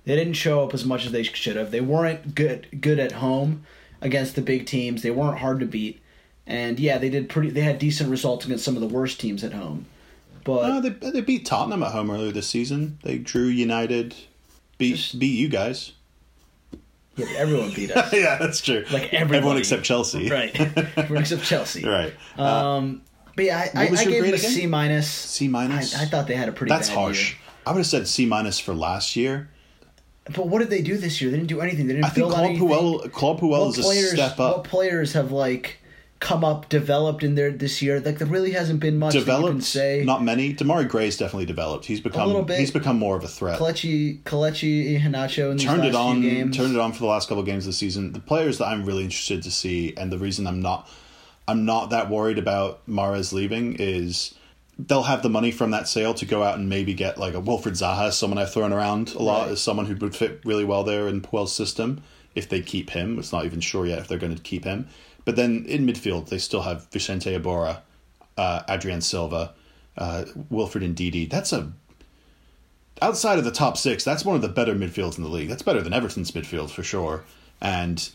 [0.07, 1.71] they didn't show up as much as they should have.
[1.71, 3.65] They weren't good good at home
[4.01, 5.03] against the big teams.
[5.03, 6.01] They weren't hard to beat,
[6.47, 7.51] and yeah, they did pretty.
[7.51, 9.87] They had decent results against some of the worst teams at home.
[10.45, 12.99] But no, they they beat Tottenham at home earlier this season.
[13.03, 14.15] They drew United,
[14.79, 15.93] beat Just- beat you guys.
[17.17, 18.13] yeah, everyone beat us.
[18.13, 18.85] yeah, that's true.
[18.93, 20.31] Like everyone except Chelsea.
[20.31, 20.55] right,
[20.97, 21.85] everyone except Chelsea.
[21.89, 22.15] right.
[22.39, 22.43] Uh,
[22.77, 23.03] Um,
[23.35, 24.39] but yeah, I, I, was I gave them a?
[24.39, 25.11] C minus.
[25.11, 25.95] C minus?
[25.95, 26.71] I, I thought they had a pretty.
[26.71, 27.33] that's harsh.
[27.33, 27.39] year.
[27.67, 29.51] I would have said C minus for last year.
[30.35, 31.31] But what did they do this year?
[31.31, 31.87] They didn't do anything.
[31.87, 32.57] They didn't I think Claude.
[32.57, 35.79] Puel, Claude Puel is a players, step What players have like
[36.19, 38.01] come up, developed in there this year?
[38.01, 40.03] Like there really hasn't been much that you can Developed, say.
[40.05, 40.55] not many.
[40.55, 41.85] Demarai Gray's definitely developed.
[41.85, 42.59] He's become a little bit.
[42.59, 43.59] he's become more of a threat.
[43.61, 46.57] Kelechi, Kelechi Iheanacho in these turned last it on few games.
[46.57, 48.67] turned it on for the last couple of games of the season the players that
[48.67, 50.89] i'm really interested to see and the reason i'm not
[51.47, 54.35] i'm not that worried about Mahrez leaving is
[54.79, 57.41] they'll have the money from that sale to go out and maybe get like a
[57.41, 59.53] Wilfried Zaha someone i've thrown around a lot Right.
[59.53, 62.03] as someone who would fit really well there in Puel's system
[62.35, 64.87] if they keep him it's not even sure yet if they're going to keep him
[65.25, 67.81] but then in midfield they still have Vicente Iborra
[68.37, 69.55] uh, Adrien Silva
[69.97, 71.73] uh, Wilfred Ndidi that's a
[73.03, 75.49] outside of the top six, that's one of the better midfields in the league.
[75.49, 77.25] That's better than Everton's midfield for sure.
[77.61, 78.09] And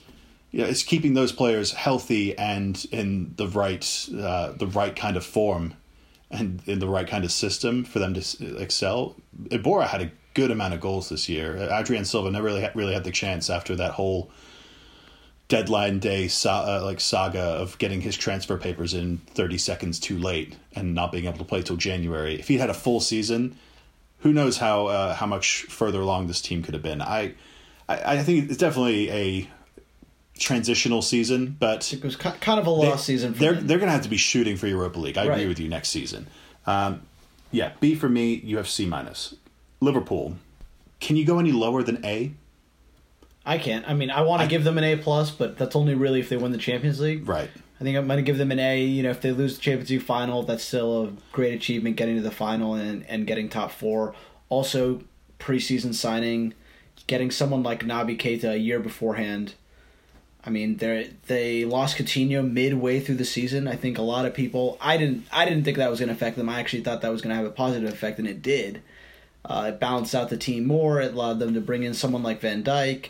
[0.51, 5.25] yeah, it's keeping those players healthy and in the right uh, the right kind of
[5.25, 5.75] form
[6.31, 9.15] and in the right kind of system for them to excel.
[9.49, 11.57] Iborra had a good amount of goals this year.
[11.57, 14.31] Adrien Silva never really had, really had the chance after that whole
[15.49, 20.17] deadline day sa- uh, like saga of getting his transfer papers in 30 seconds too
[20.17, 22.39] late and not being able to play till January.
[22.39, 23.57] If he had a full season,
[24.19, 27.01] who knows how uh, how much further along this team could have been.
[27.01, 27.33] I,
[27.89, 29.49] I I think it's definitely a
[30.41, 33.67] transitional season, but It was kind of a lost season for they're them.
[33.67, 35.17] they're going to have to be shooting for Europa League.
[35.17, 36.27] I agree with you next season.
[36.65, 37.01] Um,
[37.51, 38.35] yeah, B for me.
[38.43, 39.35] You have C minus.
[39.79, 40.37] Liverpool.
[40.99, 42.33] Can you go any lower than A?
[43.45, 43.87] I can't.
[43.89, 46.29] I mean, I want to give them an A plus, but that's only really if
[46.29, 47.27] they win the Champions League.
[47.27, 47.49] Right.
[47.79, 48.79] I think I'm going to give them an A.
[48.81, 52.15] You know, if they lose the Champions League final, that's still a great achievement getting
[52.17, 54.13] to the final and, and getting top four.
[54.49, 55.01] Also,
[55.39, 56.53] preseason signing,
[57.07, 59.55] getting someone like Naby Keita a year beforehand.
[60.43, 63.67] I mean, they they lost Coutinho midway through the season.
[63.67, 64.77] I think a lot of people.
[64.81, 65.25] I didn't.
[65.31, 66.49] I didn't think that was going to affect them.
[66.49, 68.81] I actually thought that was going to have a positive effect, and it did.
[69.45, 70.99] Uh, it balanced out the team more.
[71.01, 73.09] It allowed them to bring in someone like Van Dijk,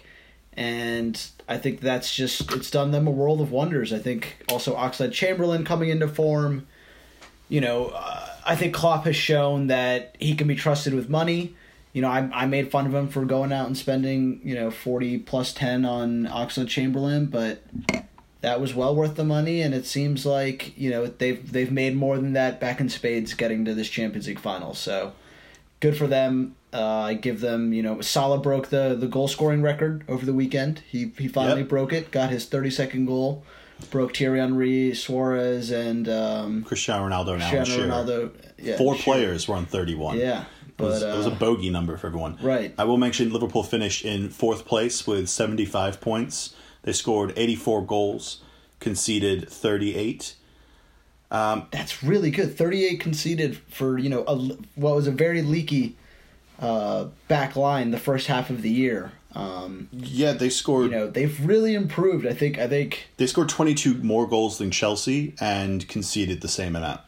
[0.53, 3.93] and I think that's just it's done them a world of wonders.
[3.93, 6.67] I think also Oxlade Chamberlain coming into form.
[7.47, 11.55] You know, uh, I think Klopp has shown that he can be trusted with money,
[11.93, 14.71] you know, I, I made fun of him for going out and spending, you know,
[14.71, 17.63] 40 plus 10 on Oxlade Chamberlain, but
[18.41, 19.61] that was well worth the money.
[19.61, 23.33] And it seems like, you know, they've, they've made more than that back in spades
[23.33, 24.73] getting to this Champions League final.
[24.73, 25.13] So
[25.79, 26.55] good for them.
[26.73, 30.33] Uh, I give them, you know, Salah broke the, the goal scoring record over the
[30.33, 30.81] weekend.
[30.89, 31.69] He, he finally Yep.
[31.69, 33.43] broke it, got his 32nd goal,
[33.89, 38.31] broke Thierry Henry, Suarez, and um, Cristiano Ronaldo Alan Cristiano Ronaldo.
[38.57, 40.17] Yeah, Four players were on 31.
[40.19, 40.45] Yeah.
[40.77, 42.37] It was, But, it was a uh, bogey number for everyone.
[42.41, 42.73] Right.
[42.77, 46.55] I will mention Liverpool finished in fourth place with 75 points.
[46.83, 48.41] They scored 84 goals,
[48.79, 50.35] conceded 38.
[51.29, 52.57] That's really good.
[52.57, 54.35] 38 conceded for, you know, a,
[54.75, 55.95] what was a very leaky
[56.59, 59.11] uh, back line the first half of the year.
[59.33, 60.85] Um, Yeah, they scored.
[60.85, 62.27] you know, they've really improved.
[62.27, 66.75] I think I think they scored 22 more goals than Chelsea and conceded the same
[66.75, 66.99] amount.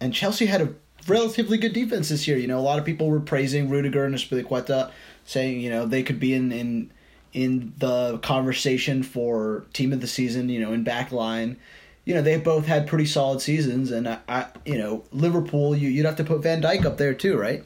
[0.00, 0.68] and Chelsea had a
[1.06, 2.36] relatively good defense this year.
[2.36, 4.90] You know, a lot of people were praising Rudiger and Azpilicueta,
[5.24, 6.90] saying, you know, they could be in in
[7.32, 11.56] in the conversation for team of the season, you know, in back line.
[12.04, 15.88] You know, they both had pretty solid seasons and I, I you know, Liverpool, you
[15.88, 17.64] you'd have to put Van Dijk up there too, right?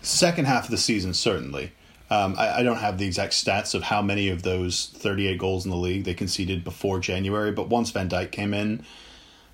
[0.00, 1.72] Second half of the season, certainly.
[2.10, 5.64] Um, I, I don't have the exact stats of how many of those 38 goals
[5.64, 8.84] in the league they conceded before January, but once Van Dijk came in,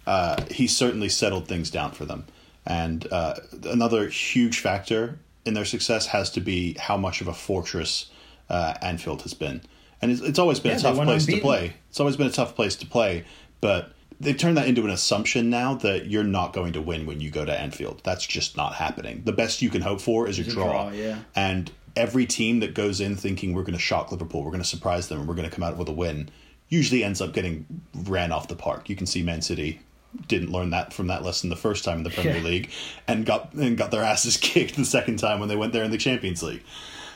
[0.07, 2.27] uh, he certainly settled things down for them.
[2.67, 7.35] And uh, another huge factor in their success has to be how much of a
[7.35, 8.11] fortress
[8.49, 9.63] uh, Anfield has been.
[10.03, 11.75] And it's, it's always been Yeah, a tough place to play.
[11.89, 13.25] It's always been a tough place to play,
[13.61, 17.21] but they've turned that into an assumption now that you're not going to win when
[17.21, 18.01] you go to Anfield.
[18.05, 19.23] That's just not happening.
[19.25, 20.65] The best you can hope for is a a draw.
[20.65, 21.21] draw, yeah.
[21.35, 24.69] And every team that goes in thinking we're going to shock Liverpool, we're going to
[24.69, 26.29] surprise them, and we're going to come out with a win,
[26.69, 28.89] usually ends up getting ran off the park.
[28.89, 29.81] You can see Man City
[30.27, 32.43] didn't learn that from that lesson the first time in the Premier Yeah.
[32.43, 32.71] League,
[33.07, 35.91] and got and got their asses kicked the second time when they went there in
[35.91, 36.63] the Champions League.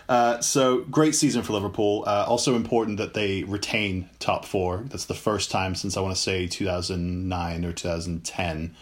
[0.09, 2.05] Uh, so great season for Liverpool.
[2.07, 4.85] Uh, also important that they retain top four.
[4.89, 8.75] That's the first time since I want to say 2009 or 2010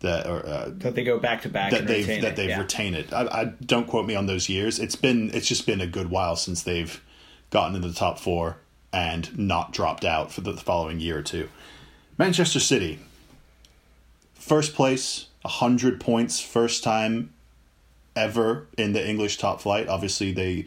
[0.00, 2.60] that or uh, That they go back to back that they've that it, they've yeah.
[2.60, 3.12] retained it.
[3.12, 4.78] I, I don't quote me on those years.
[4.78, 7.02] It's been it's just been a good while since they've
[7.50, 8.58] gotten into the top four
[8.92, 11.48] and not dropped out for the following year or two.
[12.18, 12.98] Manchester City,
[14.46, 17.32] first place, hundred points, first time
[18.14, 19.88] ever in the English top flight.
[19.88, 20.66] Obviously, they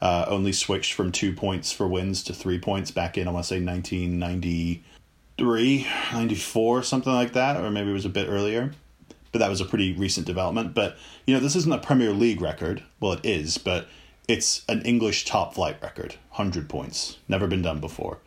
[0.00, 3.44] uh, only switched from two points for wins to three points back in I want
[3.44, 8.72] to say 1993, 94, something like that, or maybe it was a bit earlier
[9.32, 10.74] but that was a pretty recent development.
[10.74, 12.82] But you know, this isn't a Premier League record.
[12.98, 13.88] Well, it is, but
[14.28, 18.18] it's an English top flight record, hundred points, never been done before.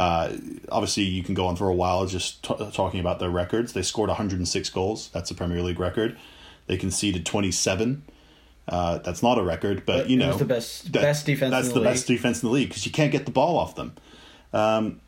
[0.00, 0.32] Uh,
[0.72, 3.74] obviously, you can go on for a while just t- talking about their records.
[3.74, 5.10] They scored 106 goals.
[5.12, 6.16] That's a Premier League record.
[6.68, 8.02] They conceded 27.
[8.66, 11.74] Uh, that's not a record, but, But you know the best- best defense That's in
[11.74, 13.92] the, the best defense in the league because you can't get the ball off them.
[14.54, 15.00] Um,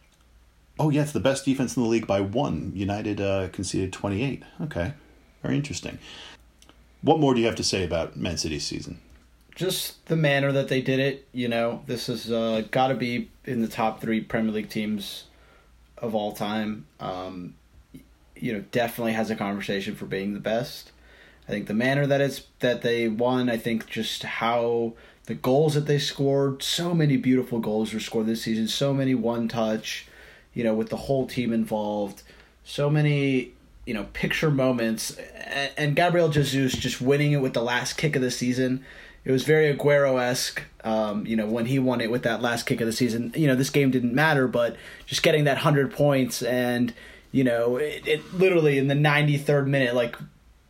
[0.79, 2.73] oh yeah, it's the best defense in the league by one.
[2.75, 4.43] United uh, conceded 28.
[4.63, 4.93] Okay,
[5.43, 5.99] very interesting.
[7.01, 9.01] What more do you have to say about Man City's season?
[9.55, 11.27] Just the manner that they did it.
[11.33, 15.25] You know, this has uh, got to be in the top three Premier League teams
[15.99, 16.87] of all time.
[17.01, 17.55] Um,
[18.37, 20.91] you know, definitely has a conversation for being the best.
[21.49, 23.49] I think the manner that it's that they won.
[23.49, 24.95] I think just how
[25.27, 26.63] the goals that they scored.
[26.63, 28.69] So many beautiful goals were scored this season.
[28.69, 30.07] So many one touch.
[30.55, 32.23] You know, with the whole team involved.
[32.65, 33.53] So many
[33.87, 35.17] you know picture moments
[35.77, 38.85] and Gabriel Jesus just winning it with the last kick of the season.
[39.25, 42.67] It was very Aguero esque, um, you know, when he won it with that last
[42.67, 43.33] kick of the season.
[43.37, 46.93] You know, this game didn't matter, but just getting that hundred points and
[47.31, 50.17] you know, it, it literally in the ninety third minute, like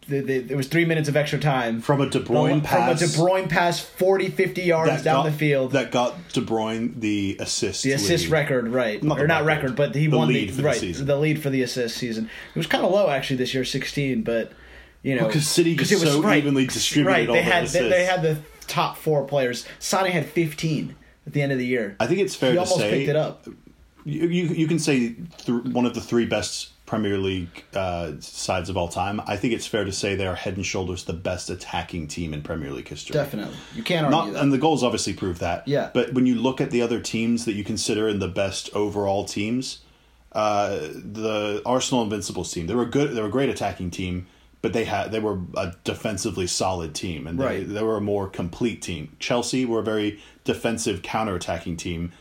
[0.09, 2.99] the, the, there was three minutes of extra time From a De Bruyne from, pass
[3.01, 5.73] from a De Bruyne pass, 40, 50 yards down got- the field.
[5.73, 7.85] that got De Bruyne the assist.
[7.85, 8.33] the assist lead.
[8.33, 9.03] record, right?
[9.03, 11.07] Not or not record, record, but he the won lead the for the right season.
[11.07, 12.29] the lead for the assist season.
[12.55, 14.53] It was kind of low actually this year, sixteen, but
[15.03, 18.23] you know, Well, 'cause City was- so evenly distributed Right, they had they, they had
[18.23, 18.38] the
[18.69, 19.67] top four players.
[19.79, 20.95] Sane had fifteen
[21.27, 21.97] at the end of the year.
[22.01, 23.47] I think it's fair he to almost say picked it up.
[24.05, 28.69] You, you you can say th- one of the three best Premier League uh, sides
[28.69, 29.23] of all time.
[29.27, 32.35] I think it's fair to say they are head and shoulders the best attacking team
[32.35, 33.15] in Premier League history.
[33.15, 34.42] Definitely, you can't argue Not, that.
[34.42, 35.67] and the goals obviously prove that.
[35.67, 35.90] Yeah.
[35.94, 39.25] But when you look at the other teams that you consider in the best overall
[39.25, 39.79] teams,
[40.33, 43.13] uh, the Arsenal Invincibles team, they were good.
[43.15, 44.27] They were a great attacking team,
[44.63, 47.69] but they had they were a defensively solid team, and they, Right.
[47.69, 49.15] they were a more complete team.
[49.19, 52.13] Chelsea were a very defensive counter-attacking team.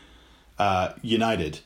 [0.58, 1.60] Uh, United,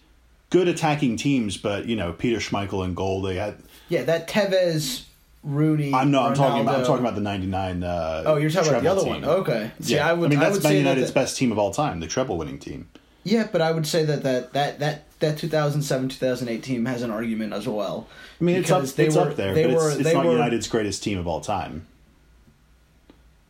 [0.51, 3.20] good attacking teams, but you know Peter Schmeichel and goal.
[3.22, 3.57] They had
[3.89, 5.03] yeah, that Tevez
[5.43, 5.93] Rooney.
[5.93, 7.83] I'm no, I'm talking about I'm talking about the '99.
[7.83, 9.24] Uh, Oh, you're talking about the treble other one.
[9.24, 9.70] Okay.
[9.81, 10.31] See, yeah, I would.
[10.31, 12.89] mean that's would Man say United's that, best team of all time, the treble-winning team.
[13.27, 17.11] Yeah, but I would say that that that that that 2007 2008 team has an
[17.11, 18.07] argument as well.
[18.41, 20.14] I mean, it's up, they it's were- up there, they but were- it's, it's they
[20.14, 21.87] not were- United's greatest team of all time.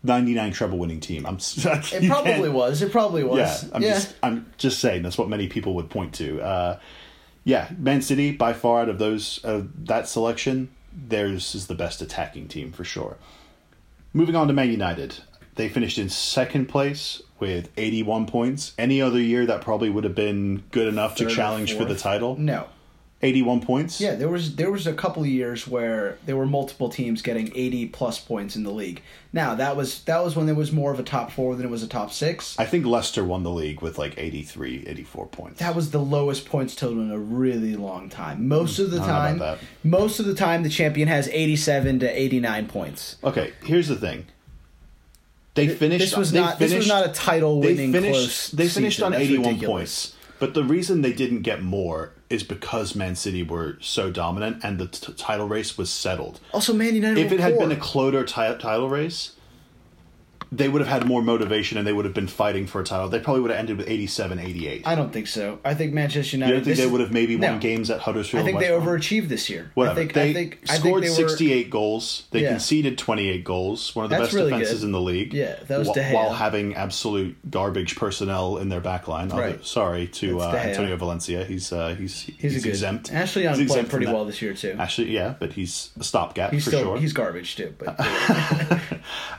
[0.02, 1.26] 99 treble-winning team.
[1.26, 1.36] I'm.
[1.92, 2.80] It probably was.
[2.80, 3.64] It probably was.
[3.64, 6.40] Yeah, I'm just I'm just saying that's what many people would point to.
[6.40, 6.78] Uh,
[7.44, 12.00] yeah, Man City by far out of those uh, that selection, theirs is the best
[12.00, 13.16] attacking team for sure.
[14.14, 15.18] Moving on to Man United,
[15.56, 18.72] they finished in second place with 81 points.
[18.78, 21.96] Any other year that probably would have been good enough Third to challenge for the
[21.96, 22.36] title.
[22.36, 22.66] No.
[23.22, 23.98] 81 points.
[23.98, 27.50] Yeah, there was there was a couple of years where there were multiple teams getting
[27.54, 29.02] 80 plus points in the league.
[29.32, 31.70] Now, that was that was when there was more of a top 4 than it
[31.70, 32.58] was a top 6.
[32.58, 35.60] I think Leicester won the league with like 83, 84 points.
[35.60, 38.46] That was the lowest points total in a really long time.
[38.48, 42.20] Most of the hmm, don't time, most of the time the champion has 87 to
[42.20, 43.16] 89 points.
[43.24, 44.26] Okay, here's the thing.
[45.56, 46.04] They finished.
[46.04, 48.98] This was they not this was not a title they winning finished, close They finished
[48.98, 49.14] season.
[49.14, 50.12] on 81 points.
[50.38, 54.78] But the reason they didn't get more is because Man City were so dominant and
[54.78, 56.40] the t- title race was settled.
[56.52, 57.62] Also, Man United If it had poor.
[57.68, 59.32] been a closer ti- title race,
[60.52, 63.08] they would have had more motivation and they would have been fighting for a title.
[63.08, 64.86] They probably would have ended with 87, 88.
[64.86, 65.58] I don't think so.
[65.64, 66.52] I think Manchester you United.
[66.56, 67.58] don't think this they is- would have maybe won No.
[67.58, 68.42] games at Huddersfield?
[68.42, 68.98] I think and they West Brom?
[68.98, 69.70] overachieved this year.
[69.74, 69.92] Whatever.
[69.92, 72.22] I think, they I think, I scored think they were, 68 goals.
[72.30, 72.50] They Yeah.
[72.50, 73.94] conceded 28 goals.
[73.96, 74.86] One of the That's best really defenses good.
[74.86, 75.34] in the league.
[75.34, 76.12] Yeah, that was wh- De Gea.
[76.14, 79.30] While having absolute garbage personnel in their back line.
[79.30, 79.66] Although- Right.
[79.66, 80.70] sorry to uh, That's De Gea.
[80.70, 81.44] Antonio Valencia.
[81.44, 82.68] He's uh, he's he's, He's, a good.
[82.68, 83.12] exempt.
[83.12, 84.14] Ashley Young He's played exempt from pretty that.
[84.14, 84.76] well this year too.
[84.78, 86.98] Actually, yeah, but he's a stopgap He's for still sure.
[86.98, 87.74] he's garbage too.
[87.78, 87.96] But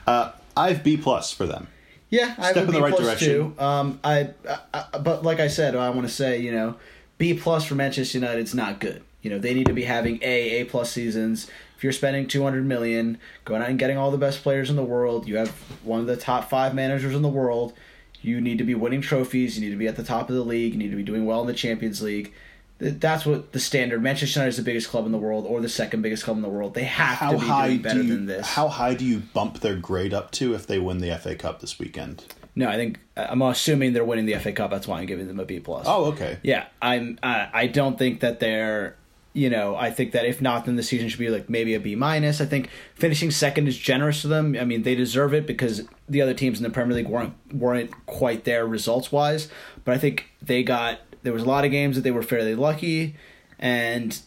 [0.58, 1.68] I have B plus for them.
[2.10, 3.28] yeah, I have Step a in the B right plus direction.
[3.56, 3.62] too.
[3.62, 6.76] Um, I, I, I but like I said, I want to say you know,
[7.18, 9.02] B plus for Manchester United's not good.
[9.22, 11.48] You know, they need to be having A A plus seasons.
[11.76, 14.82] If you're spending 200 million, going out and getting all the best players in the
[14.84, 15.50] world, you have
[15.84, 17.72] one of the top five managers in the world.
[18.20, 19.56] You need to be winning trophies.
[19.56, 20.72] You need to be at the top of the league.
[20.72, 22.32] You need to be doing well in the Champions League.
[22.80, 24.02] Th- That's what the standard.
[24.02, 26.42] Manchester United is the biggest club in the world, or the second biggest club in
[26.42, 26.74] the world.
[26.74, 28.46] They have How to be high doing better do you than this.
[28.46, 31.60] how high do you bump their grade up to if they win the FA Cup
[31.60, 32.24] this weekend?
[32.54, 34.70] No, I think uh, I'm assuming they're winning the FA Cup.
[34.70, 35.86] That's why I'm giving them a B plus.
[35.88, 36.38] Oh, okay.
[36.42, 36.66] yeah.
[36.82, 37.18] I'm.
[37.22, 38.96] I I don't think that they're.
[39.34, 41.78] You know, I think that if not, then the season should be like maybe a
[41.80, 42.40] B minus.
[42.40, 44.56] I think finishing second is generous to them.
[44.58, 47.90] I mean, they deserve it because the other teams in the Premier League weren't weren't
[48.06, 49.48] quite there results wise.
[49.84, 50.98] But I think they got
[51.28, 53.14] there was a lot of games that they were fairly lucky,
[53.58, 54.18] and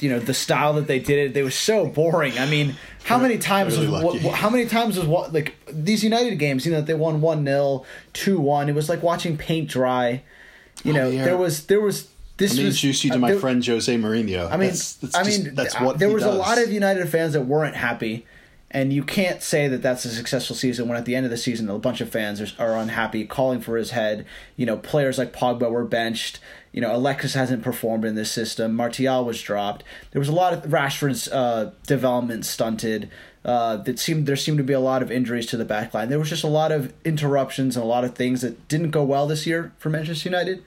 [0.00, 2.38] you know the style that they did it, they were so boring.
[2.38, 4.28] I mean, how many times Really was lucky.
[4.28, 6.64] how many times was what like these United games?
[6.64, 8.68] You know, that they won one 0 two one.
[8.68, 10.22] It was like watching paint dry.
[10.84, 11.24] You know, yeah.
[11.24, 13.66] there was there was this Let me was introduce you to uh, my there- friend
[13.66, 14.48] Jose Mourinho.
[14.50, 16.58] I mean, that's, that's I just- mean, that's uh, what there he was a lot
[16.58, 18.24] of United fans that weren't happy,
[18.70, 21.38] and you can't say that that's a successful season when at the end of the
[21.38, 24.26] season a bunch of fans are, are unhappy, calling for his head.
[24.56, 26.38] You know, players like Pogba were benched.
[26.72, 28.74] You know, Alexis hasn't performed in this system.
[28.74, 29.84] Martial was dropped.
[30.10, 33.10] There was a lot of Rashford's uh, development stunted.
[33.44, 36.10] Uh, that seemed there seemed to be a lot of injuries to the back line.
[36.10, 39.04] There was just a lot of interruptions and a lot of things that didn't go
[39.04, 40.62] well this year for Manchester United.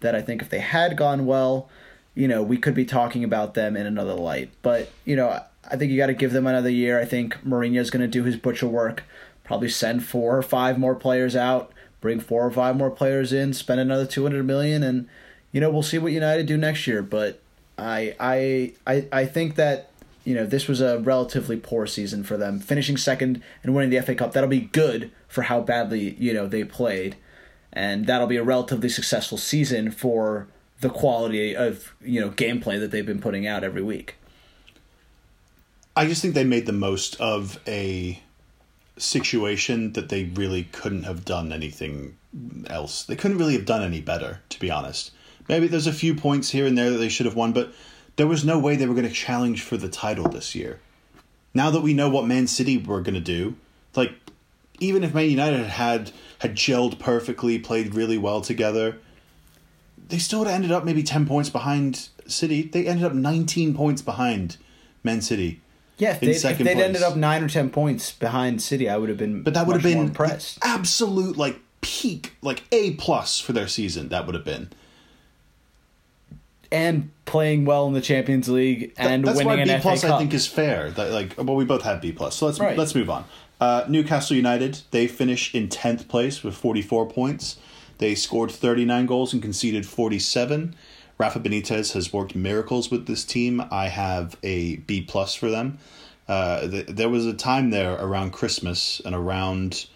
[0.00, 1.68] That I think if they had gone well,
[2.14, 4.50] you know, we could be talking about them in another light.
[4.62, 7.00] But, you know, I think you got to give them another year.
[7.00, 9.04] I think Mourinho's going to do his butcher work,
[9.42, 13.52] probably send four or five more players out, bring four or five more players in,
[13.54, 15.08] spend another 200 million and
[15.52, 17.40] you know, we'll see what United do next year, but
[17.78, 19.90] I I I I think that
[20.24, 22.58] you know, this was a relatively poor season for them.
[22.58, 26.48] Finishing second and winning the FA Cup, that'll be good for how badly, you know,
[26.48, 27.16] they played.
[27.72, 30.48] And that'll be a relatively successful season for
[30.80, 34.16] the quality of, you know, gameplay that they've been putting out every week.
[35.96, 38.20] I just think they made the most of a
[38.96, 42.16] situation that they really couldn't have done anything
[42.68, 43.04] else.
[43.04, 45.12] They couldn't really have done any better, to be honest.
[45.48, 47.72] Maybe there's a few points here and there that they should have won, but
[48.16, 50.80] there was no way they were going to challenge for the title this year.
[51.52, 53.56] Now that we know what Man City were going to do,
[53.94, 54.12] like
[54.80, 58.98] even if Man United had had gelled perfectly, played really well together,
[60.08, 62.62] they still would have ended up maybe 10 points behind City.
[62.62, 64.56] They ended up 19 points behind
[65.04, 65.60] Man City.
[65.96, 68.96] Yeah, if In they'd, if they'd ended up nine or ten points behind City, I
[68.96, 69.42] would have been.
[69.42, 70.58] But that would have been impressed.
[70.62, 74.08] absolute like peak, like A plus for their season.
[74.08, 74.70] That would have been.
[76.72, 80.02] and playing well in the Champions League and That's winning why an B plus.
[80.04, 80.90] I think is fair.
[80.90, 82.36] That like, well, we both have B plus.
[82.36, 82.76] So let's Right.
[82.76, 83.24] let's move on.
[83.60, 87.56] Uh, Newcastle United they finish in tenth place with forty four points.
[87.98, 90.74] They scored thirty nine goals and conceded forty seven.
[91.18, 93.62] Rafa Benitez has worked miracles with this team.
[93.70, 95.78] I have a B plus for them.
[96.26, 99.86] Uh, th- there was a time there around Christmas and around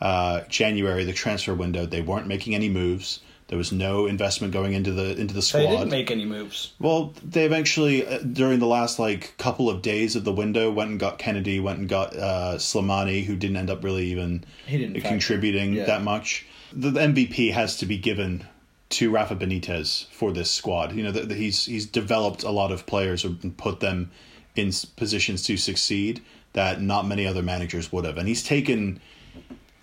[0.00, 1.86] uh, January, the transfer window.
[1.86, 3.20] They weren't making any moves.
[3.48, 5.60] There was no investment going into the into the squad.
[5.60, 6.72] They didn't make any moves.
[6.80, 10.90] Well, they eventually, uh, during the last like couple of days of the window, went
[10.90, 14.78] and got Kenedy, went and got uh, Slimani, who didn't end up really even He
[14.78, 15.84] didn't contributing Yeah.
[15.84, 16.44] that much.
[16.72, 18.44] The, the MVP has to be given
[18.88, 20.94] to Rafa Benitez for this squad.
[20.94, 24.10] You know, that he's he's developed a lot of players and put them
[24.54, 26.22] in positions to succeed
[26.52, 29.00] that not many other managers would have, and he's taken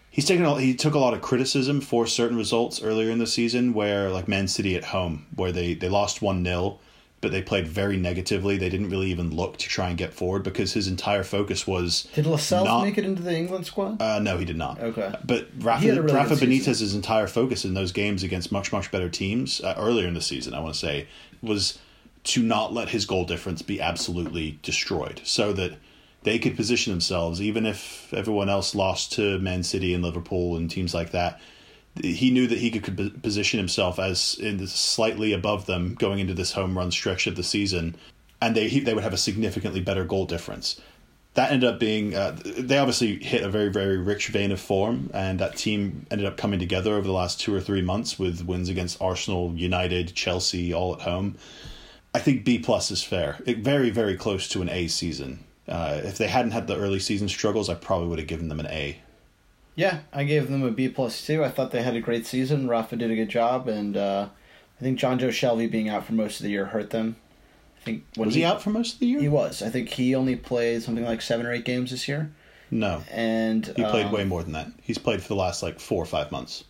[0.09, 3.27] he's taken a, he took a lot of criticism for certain results earlier in the
[3.27, 6.77] season where like Man City at home where they they lost 1-0
[7.23, 10.43] but they played very negatively they didn't really even look to try and get forward
[10.43, 14.01] because his entire focus was Did Lascelles not- make it into the England squad?
[14.01, 14.77] uh, no, he did not.
[14.79, 15.15] Okay.
[15.23, 16.35] But Rafa, really Rafa.
[16.35, 20.21] Benitez's entire focus in those games against much, much better teams uh, earlier in the
[20.21, 21.07] season, I want to say,
[21.41, 21.79] was
[22.25, 25.77] to not let his goal difference be absolutely destroyed so that
[26.23, 30.69] they could position themselves, even if everyone else lost to Man City and Liverpool and
[30.69, 31.39] teams like that.
[32.01, 36.53] He knew that he could position himself as in slightly above them going into this
[36.53, 37.95] home run stretch of the season,
[38.41, 40.81] and they he, they would have a significantly better goal difference.
[41.35, 45.09] That ended up being uh, they obviously hit a very very rich vein of form
[45.13, 48.45] and that team ended up coming together over the last two or three months with
[48.45, 51.35] wins against arsenal united chelsea all at home.
[52.13, 53.39] I think b plus is fair.
[53.45, 55.43] It, very very close to an a season.
[55.67, 58.59] Uh, if they hadn't had the early season struggles i probably would have given them
[58.59, 58.99] an a
[59.75, 61.43] Yeah, I gave them a B plus two.
[61.43, 62.67] I thought they had a great season.
[62.67, 64.27] Rafa did a good job, and uh,
[64.79, 67.15] I think Jonjo Shelvey being out for most of the year hurt them.
[67.81, 69.61] I think when was he out for most of the year He was.
[69.61, 72.31] I think he only played something like seven or eight games this year,
[72.71, 75.79] no and he played um, way more than that he's played for the last like
[75.79, 76.63] four or five months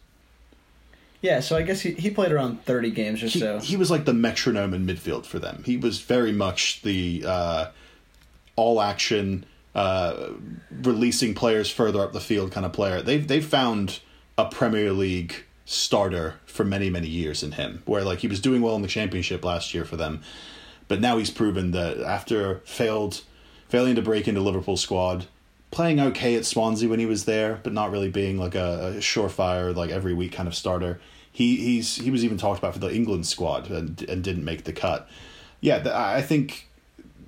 [1.21, 3.59] Yeah, so I guess he, he played around thirty games or he, so.
[3.59, 5.61] he was like the metronome in midfield for them.
[5.65, 7.65] He was very much the uh,
[8.55, 9.45] all action,
[9.75, 10.29] uh,
[10.81, 13.01] releasing players further up the field kind of player.
[13.01, 13.99] They've they've found
[14.37, 18.61] a Premier League starter for many many years in him, where like he was doing
[18.61, 20.21] well in the Championship last year for them,
[20.87, 23.21] but now he's proven that after failed
[23.67, 25.25] failing to break into Liverpool squad.
[25.71, 28.99] Playing okay at Swansea when he was there, but not really being like a, a
[28.99, 30.99] surefire, like every week kind of starter.
[31.31, 34.65] He he's he was even talked about for the England squad and, and didn't make
[34.65, 35.09] the cut.
[35.61, 36.69] Yeah, I think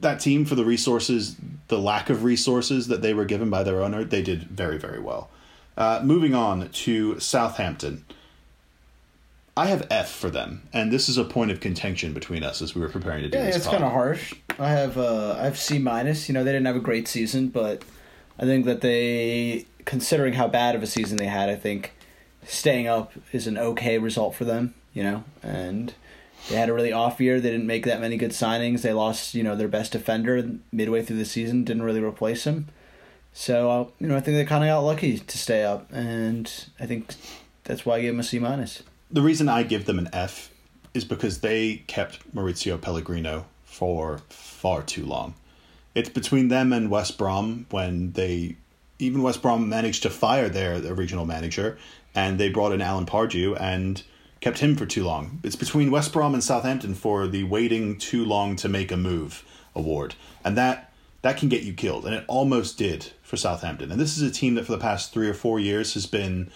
[0.06, 1.36] that team for the resources,
[1.68, 5.00] the lack of resources that they were given by their owner, they did very very
[5.00, 5.30] well.
[5.78, 8.06] Uh, moving on to Southampton.
[9.58, 12.76] I have F for them, and this is a point of contention between us as
[12.76, 13.56] we were preparing to do Yeah, this.
[13.56, 14.34] Yeah, it's kind of harsh.
[14.60, 16.28] I have uh, I have C minus.
[16.28, 17.84] You know, they didn't have a great season, but
[18.38, 21.94] I think that they, considering how bad of a season they had, I think
[22.46, 24.74] staying up is an okay result for them.
[24.94, 25.94] You know, and
[26.50, 27.40] they had a really off year.
[27.40, 28.82] They didn't make that many good signings.
[28.82, 31.64] They lost, you know, their best defender midway through the season.
[31.64, 32.68] Didn't really replace him.
[33.34, 36.50] So uh, you know, I think they kind of got lucky to stay up, and
[36.80, 37.14] I think
[37.66, 38.84] that's why I gave them a C minus.
[39.12, 40.50] the reason I give them an F
[40.94, 45.34] is because they kept Mauricio Pellegrino for far too long.
[45.94, 48.56] It's between them and West Brom when they
[48.98, 51.78] even West Brom managed to fire their, regional manager
[52.14, 54.02] and they brought in Alan Pardew and
[54.46, 55.40] kept him for too long.
[55.42, 59.44] It's between West Brom and Southampton for the waiting too long to make a move
[59.74, 60.14] award.
[60.44, 60.92] And that
[61.24, 63.92] that can get you killed and it almost did for Southampton.
[63.92, 66.52] And this is a team that for the past 3 or 4 years has been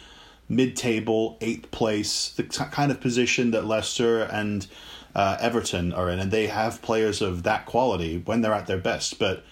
[0.48, 4.68] mid-table, eighth place, the t- kind of position that Leicester and
[5.16, 8.78] uh, Everton are in, and they have players of that quality when they're at their
[8.78, 9.18] best.
[9.18, 9.44] But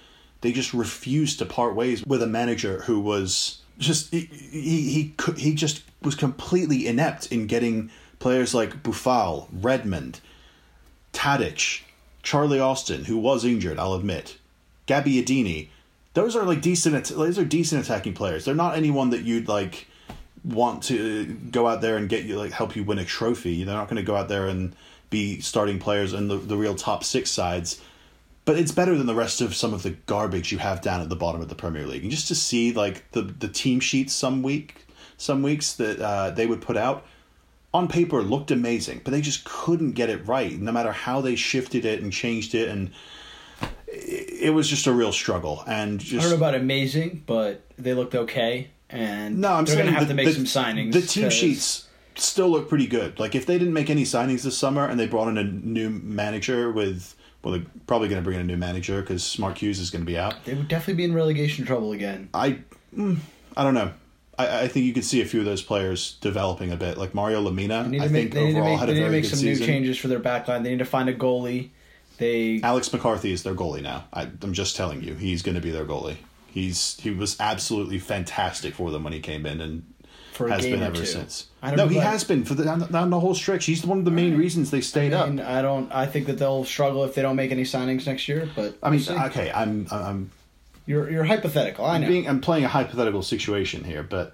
[0.42, 5.14] they just refused to part ways with a manager who was just he he he,
[5.38, 10.20] he just was completely inept in getting players like Boufal, Redmond,
[11.14, 11.82] Tadic,
[12.24, 14.38] Charlie Austin, who was injured, I'll admit,
[14.88, 15.70] Gabbiadini.
[16.14, 17.06] Those are like decent.
[17.10, 18.46] Those are decent attacking players.
[18.46, 19.88] They're not anyone that you'd like
[20.44, 23.64] want to go out there and get you like help you win a trophy.
[23.64, 24.76] They're not going to go out there and
[25.10, 27.82] be starting players in the, the real top six sides.
[28.46, 31.10] But it's better than the rest of some of the garbage you have down at
[31.10, 32.04] the bottom of the Premier League.
[32.04, 34.88] And just to see like the the team sheets some week,
[35.18, 37.06] some weeks that uh, they would put out
[37.74, 40.58] on paper looked amazing, but they just couldn't get it right.
[40.60, 42.92] No matter how they shifted it and changed it, and
[43.88, 45.64] it, it was just a real struggle.
[45.68, 49.92] And I don't know about amazing, but they looked okay, and No, I'm they're gonna
[49.92, 50.94] have the, to make the- some signings.
[50.94, 53.20] The team 'cause- sheets still look pretty good.
[53.20, 55.90] Like if they didn't make any signings this summer and they brought in a new
[55.92, 57.14] manager with,
[57.44, 60.02] well, they're probably going to bring in a new manager because Mark Hughes is going
[60.02, 60.44] to be out.
[60.46, 62.30] they would definitely be in relegation trouble again.
[62.34, 62.58] I,
[62.98, 63.18] mm,
[63.56, 63.92] I don't know.
[64.38, 66.98] I, I think you could see a few of those players developing a bit.
[66.98, 69.10] Like Mario Lemina, I make, think they need to overall make, had they need to
[69.10, 70.64] make good some new changes for their backline.
[70.64, 71.70] They need to find a goalie
[72.18, 74.06] They Alex McCarthy is their goalie now.
[74.14, 76.18] I, I'm just telling you, he's going to be their goalie.
[76.48, 79.94] He's he was absolutely fantastic for them when he came in, and
[80.34, 81.06] for has been ever two.
[81.06, 81.48] since.
[81.62, 83.66] I don't No, know he has been for the down, down the whole stretch.
[83.66, 85.48] He's one of the main reasons they stayed I mean, up.
[85.50, 85.92] I don't.
[85.92, 88.50] I think that they'll struggle if they don't make any signings next year.
[88.56, 90.32] But I mean, we'll okay, I'm I'm
[90.88, 91.86] you're you're hypothetical.
[91.86, 92.08] I know.
[92.08, 94.34] being I'm playing a hypothetical situation here, but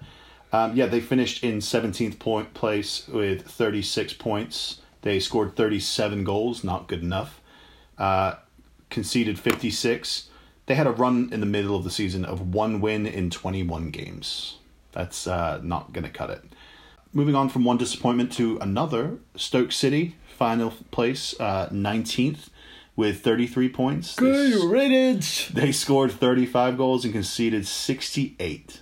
[0.52, 4.80] um, yeah, they finished in 17th point place with 36 points.
[5.02, 7.40] They scored 37 goals, not good enough.
[7.98, 8.36] Uh,
[8.88, 10.30] conceded 56.
[10.66, 13.90] They had a run in the middle of the season of one win in 21
[13.90, 14.58] games.
[14.92, 16.42] That's uh, not going to cut it.
[17.12, 22.48] Moving on from one disappointment to another, Stoke City, final place, uh, 19th
[22.96, 24.14] with 33 points.
[24.16, 25.48] They Good riddance.
[25.48, 28.80] they scored 35 goals and conceded 68.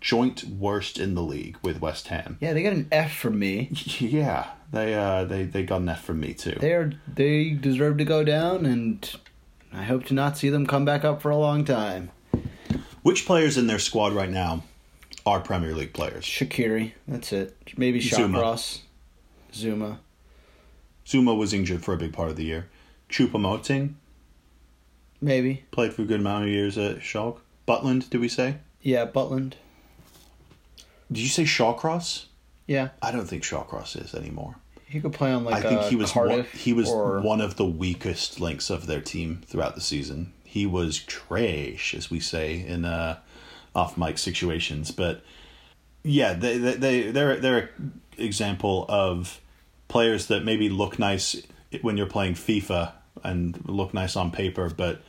[0.00, 2.36] Joint worst in the league with West Ham.
[2.40, 3.70] Yeah, they got an F from me.
[3.98, 6.56] Yeah, they uh they they got an F from me too.
[6.60, 9.10] They're they deserve to go down, and
[9.72, 12.10] I hope to not see them come back up for a long time.
[13.02, 14.62] Which players in their squad right now
[15.24, 16.24] are Premier League players?
[16.24, 17.56] Shaqiri, that's it.
[17.76, 18.34] Maybe Zouma.
[18.34, 18.80] Shawcross,
[19.52, 19.98] Zouma.
[21.06, 22.68] Zouma was injured for a big part of the year.
[23.10, 23.94] Choupo-Moting
[25.20, 25.64] Maybe.
[25.70, 27.38] played for a good amount of years at Schalke.
[27.66, 28.58] Butland, did we say?
[28.80, 29.54] Yeah, Butland.
[31.10, 32.26] Did you say Shawcross?
[32.66, 34.56] Yeah, I don't think Shawcross is anymore.
[34.86, 37.56] he could play on like I think he was one, he was or, one of
[37.56, 40.32] the weakest links of their team throughout the season.
[40.44, 43.18] He was trash, as we say in uh,
[43.74, 44.90] off mic situations.
[44.90, 45.22] But
[46.02, 49.40] yeah, they they they they're they're an example of
[49.88, 51.40] players that maybe look nice
[51.82, 52.92] when you're playing FIFA
[53.24, 55.02] and look nice on paper, but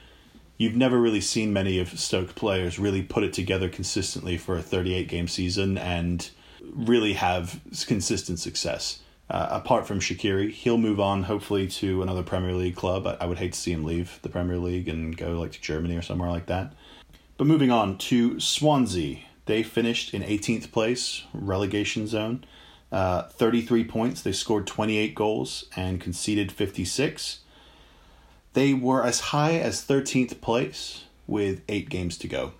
[0.58, 4.62] you've never really seen many of Stoke players really put it together consistently for a
[4.62, 6.30] 38 game season and
[6.62, 9.00] really have consistent success.
[9.30, 13.06] Uh, apart from Shaqiri, he'll move on hopefully to another Premier League club.
[13.06, 15.62] I, I would hate to see him leave the Premier League and go like to
[15.62, 16.74] Germany or somewhere like that.
[17.38, 22.46] But moving on to Swansea, they finished in 18th place, relegation zone.
[22.92, 24.22] Uh, 33 points.
[24.22, 27.40] They scored 28 goals and conceded 56.
[28.54, 32.54] They were as high as 13th place with eight games to go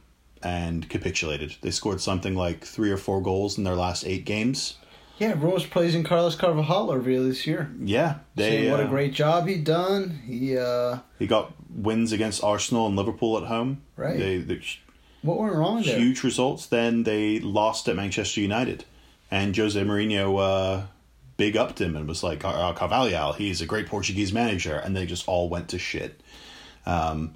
[0.44, 1.56] and capitulated.
[1.62, 4.78] They scored something like three or four goals in their last eight games.
[5.18, 7.72] yeah, Rose plays in Carlos Carvalhal earlier this year.
[7.82, 10.20] Yeah, they Saying what a uh, great job he done.
[10.26, 13.82] He uh, He got wins against Arsenal and Liverpool at home.
[13.96, 14.18] Right.
[14.18, 14.62] They, they
[15.22, 15.98] what went wrong there?
[15.98, 16.68] huge results.
[16.68, 18.86] Then they lost at Manchester United,
[19.30, 20.86] and Jose Mourinho uh,
[21.38, 25.06] big upped him and was like, "Uh, "Carvalhal, he's a great Portuguese manager," and they
[25.06, 26.22] just all went to shit.
[26.86, 27.36] Um,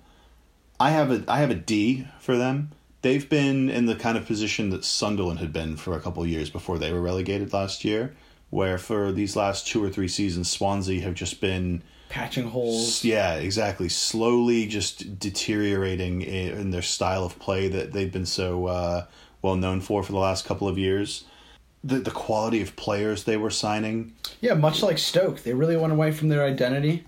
[0.79, 2.71] I have a I have a D for them.
[3.01, 6.29] They've been in the kind of position that Sunderland had been for a couple of
[6.29, 8.15] years before they were relegated last year,
[8.49, 13.05] where for these last two or three seasons, Swansea have just been Patching holes.
[13.05, 13.87] yeah, exactly.
[13.87, 19.05] Slowly just deteriorating in, in their style of play that they've been so uh,
[19.41, 21.23] well known for for the last couple of years.
[21.83, 24.13] The the quality of players they were signing.
[24.39, 27.03] Yeah, much like Stoke, they really went away from their identity.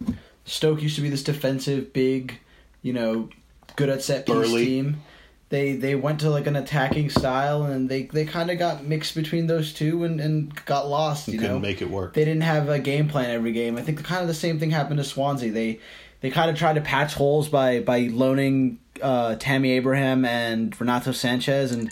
[0.45, 2.39] Stoke used to be this defensive, big,
[2.81, 3.29] you know,
[3.75, 5.01] good at set piece team.
[5.49, 9.13] They they went to like an attacking style, and they they kind of got mixed
[9.13, 11.27] between those two, and, and got lost.
[11.27, 12.15] You couldn't know, make it work.
[12.15, 13.77] They didn't have a game plan every game.
[13.77, 15.51] I think kind of the same thing happened to Swansea.
[15.51, 15.79] They
[16.21, 21.11] they kind of tried to patch holes by by loaning uh, Tammy Abraham and Renato
[21.11, 21.91] Sanches, and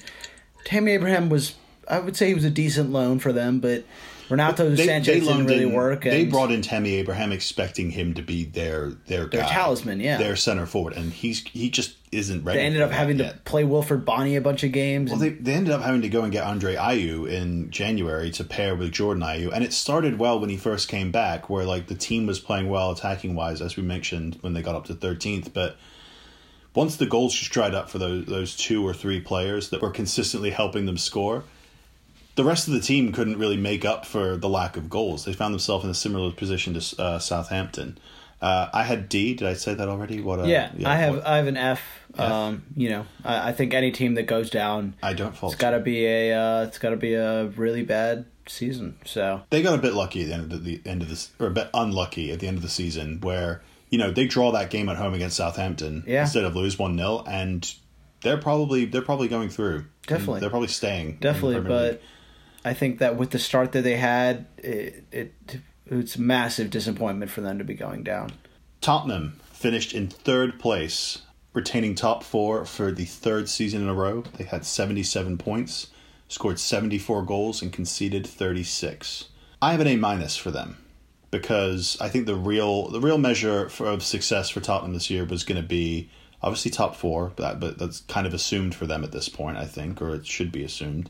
[0.66, 1.54] Tammy Abraham was
[1.92, 3.84] I would say he was a decent loan for them, but
[4.30, 6.04] Renato Sanches didn't really in- work.
[6.06, 10.18] They brought in Tammy Abraham expecting him to be their their Their guy, talisman, yeah.
[10.18, 12.60] their center forward, and he's he just isn't ready.
[12.60, 15.12] They ended up having to play Wilfried Bony a bunch of games.
[15.12, 18.32] Well, and- they, they ended up having to go and get Andre Ayew in January
[18.32, 21.66] to pair with Jordan Ayew, and it started well when he first came back, where
[21.66, 24.86] like the team was playing well attacking wise, as we mentioned when they got up
[24.86, 25.54] to thirteenth.
[25.54, 25.76] But
[26.74, 29.92] once the goals just dried up for those those two or three players that were
[29.92, 31.44] consistently helping them score,
[32.36, 35.26] the rest of the team couldn't really make up for the lack of goals.
[35.26, 37.98] They found themselves in a similar position to uh, Southampton.
[38.42, 39.36] Uh, I had D.
[39.36, 40.20] Did I say that already?
[40.20, 40.40] What?
[40.40, 41.82] Uh, yeah, I have what- I have an F.
[42.18, 45.54] Um, you know, I, I think any team that goes down, I don't fault.
[45.54, 48.98] it's got to be a uh, it's got to be a really bad season.
[49.06, 51.32] So they got a bit lucky at the end of the, the end of this,
[51.40, 53.62] or a bit unlucky at the end of the season, where
[53.92, 56.22] you know they draw that game at home against Southampton Yeah.
[56.24, 57.72] instead of lose one 0 and
[58.22, 59.86] they're probably they're probably going through.
[60.08, 60.40] Definitely.
[60.40, 61.12] they're probably staying.
[61.12, 62.00] the definitely, but League.
[62.64, 65.34] I think that with the start that they had, it, it
[65.86, 68.32] it's massive disappointment for them to be going down.
[68.82, 74.24] Tottenham finished in third place, retaining top four for the third season in a row.
[74.38, 75.88] They had seventy seven points,
[76.28, 79.26] scored seventy four goals, and conceded thirty six.
[79.62, 80.78] I have an A minus for them.
[81.32, 85.26] because I think the real the real measure for, of success for Tottenham this year
[85.26, 86.10] was going to be
[86.44, 89.66] obviously top four, but, but that's kind of assumed for them at this point, I
[89.66, 91.10] think, or it should be assumed.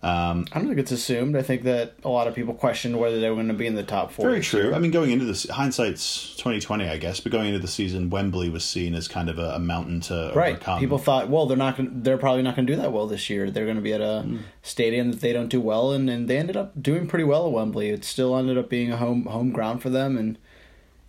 [0.00, 1.34] I don't think it's assumed.
[1.36, 3.74] I think that a lot of people questioned whether they were going to be in
[3.74, 4.26] the top four.
[4.30, 4.72] Very true.
[4.72, 7.18] I mean, going into this, hindsight's twenty twenty, I guess.
[7.18, 10.30] But going into the season, Wembley was seen as kind of a, a mountain to
[10.36, 10.54] Right.
[10.54, 10.78] overcome.
[10.78, 11.76] People thought, well, they're not.
[11.76, 13.50] Gonna, they're probably not going to do that well this year.
[13.50, 14.36] They're going to be at a Hmm.
[14.62, 17.52] stadium that they don't do well, and, and they ended up doing pretty well at
[17.52, 17.88] Wembley.
[17.88, 20.38] It still ended up being a home home ground for them, and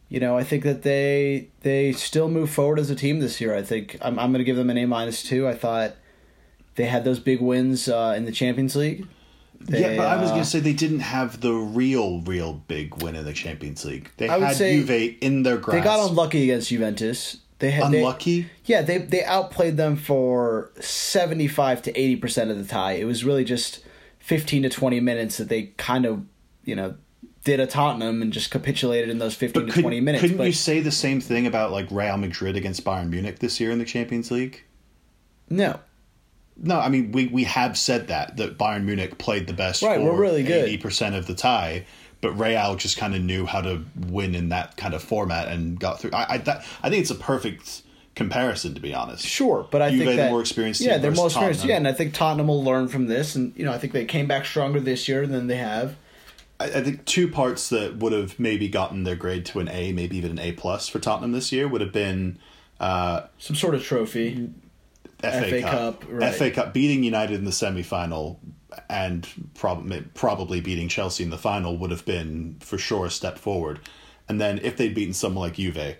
[0.10, 3.54] you know, I think that they they still move forward as a team this year.
[3.54, 5.48] I think I'm I'm going to give them an A minus two.
[5.48, 5.94] I thought
[6.80, 9.06] they had those big wins uh, in the Champions League.
[9.60, 12.54] They, yeah, but I was uh, going to say they didn't have the real, real
[12.54, 14.10] big win in the Champions League.
[14.16, 15.78] They I had Juve in their grasp.
[15.78, 17.36] They got unlucky against Juventus.
[17.60, 18.48] They had they- Unlucky?
[18.64, 22.94] yeah, they they outplayed them for seventy five to eighty percent of the tie.
[22.94, 23.84] It was really just
[24.20, 26.24] fifteen to twenty minutes that they kind of
[26.64, 26.96] you know
[27.44, 30.22] did a Tottenham and just capitulated in those fifteen But to could, twenty minutes.
[30.22, 33.60] couldn't but you say the same thing about like Real Madrid against Bayern Munich this
[33.60, 34.64] year in the Champions League?
[35.50, 35.82] no,
[36.62, 39.82] No, I mean we we have said that that Bayern Munich played the best.
[39.82, 40.66] Right, for we're really good.
[40.66, 41.86] Eighty percent of the tie,
[42.22, 45.80] but Real just kind of knew how to win in that kind of format and
[45.80, 46.12] got through.
[46.14, 47.84] I I, that, I think it's a perfect
[48.16, 49.26] comparison to be honest.
[49.26, 51.62] sure, but I Juve, think that more experienced Yeah, they're more experienced.
[51.62, 51.70] Tottenham.
[51.70, 54.06] Yeah, and I think Tottenham will learn from this, and you know I think they
[54.06, 55.96] came back stronger this year than they have.
[56.60, 59.94] I, I think two parts that would have maybe gotten their grade to an A,
[59.94, 62.38] maybe even an A plus for Tottenham this year would have been
[62.82, 64.50] uh, Some sort of trophy.
[65.22, 66.34] FA, FA Cup, Cup, right.
[66.36, 68.40] FA Cup beating United in the semi final
[68.90, 73.38] and prob- probably beating Chelsea in the final would have been for sure a step
[73.38, 73.80] forward.
[74.28, 75.98] And then if they'd beaten someone like Juve,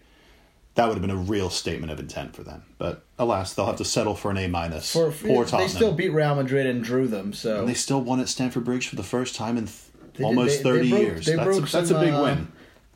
[0.76, 2.64] that would have been a real statement of intent for them.
[2.78, 4.94] But alas, they'll have to settle for an A minus.
[4.94, 7.34] For, Poor they still beat Real Madrid and drew them.
[7.34, 9.78] So and they still won at Stamford Bridge for the first time in th-
[10.14, 11.26] They did- almost they- they thirty broke- years.
[11.26, 12.52] they That's, a, broke that's a big uh, win.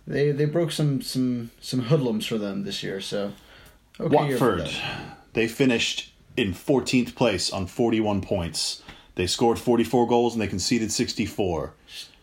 [0.06, 3.02] They they broke some some some hoodlums for them this year.
[3.02, 3.34] So
[4.00, 4.70] okay Watford,
[5.34, 8.82] they finished in 14th place on 41 points.
[9.16, 11.74] They scored 44 goals and they conceded 64.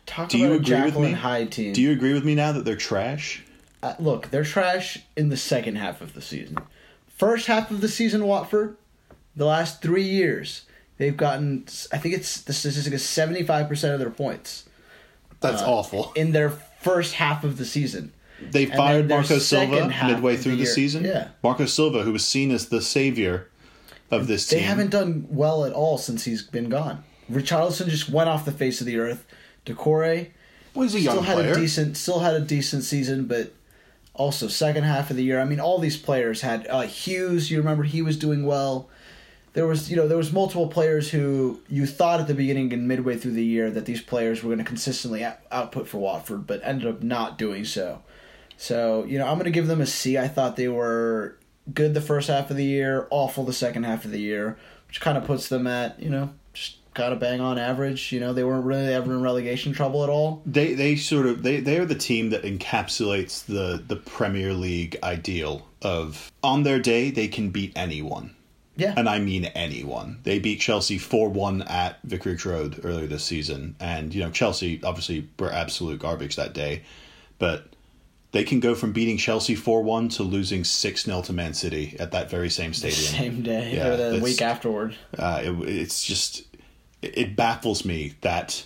[0.07, 1.13] Talk Do about you a agree with me?
[1.13, 1.73] Hyde team.
[1.73, 3.45] Do you agree with me now that they're trash?
[3.83, 6.59] uh, look, they're trash in the second half of the season.
[7.17, 8.77] First half of the season, Watford,
[9.37, 10.63] the last three years,
[10.99, 11.65] they've gotten.
[11.93, 14.69] I think it's the statistic is seventy five percent of their points
[15.41, 16.13] That's awful.
[16.17, 18.13] in their first half of the season.
[18.51, 21.05] They fired Marco Silva midway through the the, season.
[21.05, 21.29] yeah.
[21.43, 23.49] Marco Silva, who was seen as the savior
[24.11, 24.67] of this They team.
[24.67, 27.05] haven't done well at all since he's been gone.
[27.31, 29.25] Richarlison just went off the face of the earth.
[29.67, 30.29] Doucouré
[30.75, 31.53] Well, he's a still young had player.
[31.53, 33.53] a decent still had a decent season, but
[34.15, 35.41] also second half of the year.
[35.41, 37.51] I mean, all these players had uh, Hughes.
[37.51, 38.89] You remember he was doing well.
[39.53, 42.87] There was you know there was multiple players who you thought at the beginning and
[42.89, 46.47] midway through the year that these players were going to consistently out- output for Watford,
[46.47, 48.03] but ended up not doing so.
[48.57, 50.17] So you know I'm going to give them a C.
[50.19, 51.37] I thought they were
[51.75, 54.57] good the first half of the year, awful the second half of the year,
[54.89, 58.13] which kind of puts them at you know just kind of bang on average.
[58.13, 60.43] You know they weren't really ever in relegation trouble at all.
[60.47, 64.97] they they sort of they they are the team that encapsulates the the Premier League
[65.03, 68.35] ideal of on their day they can beat anyone.
[68.77, 68.95] Yeah.
[68.97, 70.21] And I mean anyone.
[70.23, 73.77] They beat Chelsea 4 1 at Vicarage Road earlier this season.
[73.79, 76.83] And, you know, Chelsea obviously were absolute garbage that day.
[77.39, 77.67] But
[78.33, 81.97] they can go from beating Chelsea 4 1 to losing 6 0 to Man City
[81.99, 83.03] at that very same stadium.
[83.13, 84.97] Same day Yeah, or the week afterward.
[85.19, 86.43] Uh, it, it's just,
[87.03, 88.65] it, it baffles me that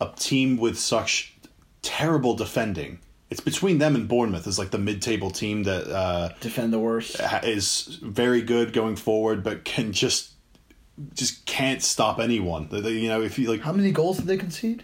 [0.00, 1.34] a team with such
[1.82, 2.98] terrible defending,
[3.30, 6.78] it's between them and Bournemouth as like the mid table team that uh, Defend the
[6.78, 7.16] worst.
[7.44, 10.32] is very good going forward, but can just
[11.14, 12.68] just can't stop anyone.
[12.70, 14.82] They- they- You know, if you like How many goals did they concede?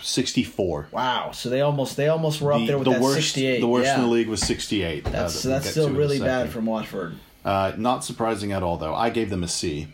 [0.00, 0.88] Sixty four.
[0.90, 1.32] Wow.
[1.32, 3.60] So they almost they almost were up The, there with the that worst, 68.
[3.60, 3.96] the worst yeah.
[3.96, 5.04] in the league was sixty eight.
[5.04, 7.16] That's that's still really bad from Watford.
[7.44, 8.94] Uh, not surprising at all, though.
[8.94, 9.88] I gave them a C.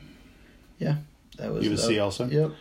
[0.78, 0.96] Yeah.
[1.38, 2.26] That was You have a C also?
[2.26, 2.52] Yep.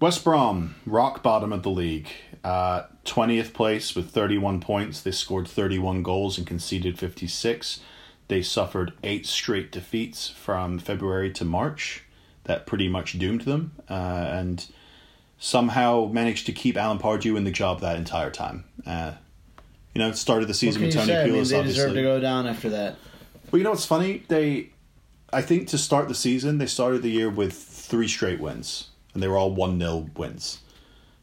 [0.00, 2.08] West Brom, rock bottom of the league.
[2.42, 5.00] Uh, 20th place with 31 points.
[5.00, 7.80] They scored 31 goals and conceded 56.
[8.28, 12.04] They suffered eight straight defeats from February to March.
[12.44, 13.72] That pretty much doomed them.
[13.88, 14.66] Uh, and
[15.44, 18.64] somehow managed to keep Alan Pardew in the job that entire time.
[18.86, 19.12] Uh,
[19.94, 21.22] you know, started the season with Tony say?
[21.22, 21.82] I mean, Pulis, they obviously.
[21.82, 22.96] deserve to go down after that.
[23.52, 24.22] Well, you know what's funny?
[24.28, 24.70] They,
[25.32, 29.22] I think to start the season, they started the year with three straight wins, and
[29.22, 30.60] they were all one 0 wins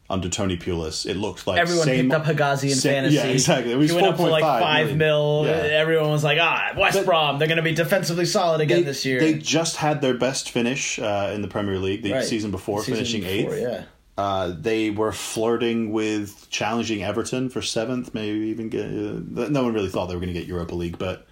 [0.08, 1.04] under Tony Pulis.
[1.04, 3.16] It looked like Everyone same, picked up Hegazi in same- fantasy.
[3.16, 3.72] Yeah, exactly.
[3.72, 4.98] It was he went up for like 4.5 five million.
[4.98, 5.44] mil.
[5.46, 5.52] Yeah.
[5.80, 8.84] Everyone was like, ah, West But- Brom, they're going to be defensively solid again They,
[8.84, 9.18] this year.
[9.18, 12.24] they just had their best finish uh, in the Premier League the Right.
[12.24, 13.62] season before, Season finishing before, eighth.
[13.62, 13.84] yeah.
[14.18, 18.86] Uh, they were flirting with challenging Everton for seventh, maybe even get.
[18.86, 21.26] Uh, no one really thought they were going to get Europa League, but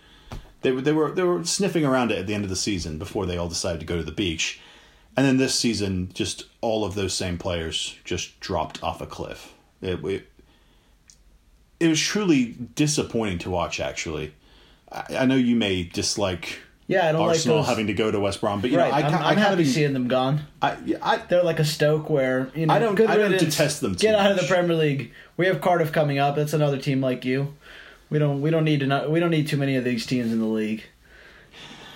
[0.62, 3.26] they they were they were sniffing around it at the end of the season before
[3.26, 4.60] they all decided to go to the beach.
[5.16, 9.52] And then this season, just all of those same players just dropped off a cliff.
[9.82, 10.28] It, it,
[11.80, 13.80] it was truly disappointing to watch.
[13.80, 14.34] Actually,
[14.90, 16.60] I, I know you may dislike
[16.91, 17.68] Yeah, I don't Arsenal like those.
[17.70, 19.38] having to go to West Brom, but you right, know, I, I'm, I'm I kind
[19.38, 20.41] happy of seeing them gone.
[20.61, 23.95] I, I, They're like a Stoke where you know I don't- I don't detest them
[23.95, 24.47] too Get out of the.
[24.47, 25.12] Premier League.
[25.36, 26.34] We have Cardiff coming up.
[26.34, 27.55] That's another team like you.
[28.11, 30.32] We don't we don't need to not, we don't need too many of these teams
[30.32, 30.82] in the league.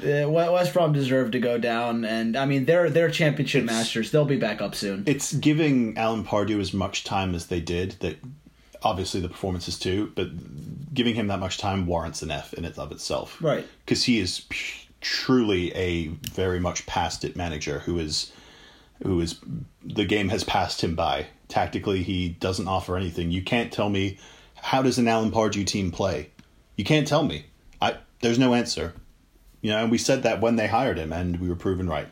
[0.01, 4.11] Uh, West Brom deserve to go down, and I mean they're they're championship It's- masters.
[4.13, 5.03] They'll be back up soon.
[5.07, 7.93] it's giving Alan Pardew as much time as they did.
[8.01, 8.19] That
[8.83, 10.29] obviously the performances too, but
[10.95, 13.67] giving him that much time warrants an F in and of itself, Right.
[13.85, 14.43] Because he is
[15.05, 18.33] truly a very much past it manager who is
[19.03, 19.39] who is
[19.85, 21.27] the game has passed him by.
[21.49, 23.31] Tactically, he doesn't offer anything.
[23.31, 24.19] You can't tell me
[24.57, 26.31] how does an Alan Pardew team play.
[26.77, 27.47] You can't tell me.
[27.83, 28.95] I there's no answer.
[29.61, 32.09] You know, and we said that when they hired him, and we were proven right.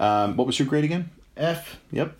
[0.00, 1.10] Um, what was your grade again?
[1.36, 1.78] F.
[1.90, 2.16] Yep.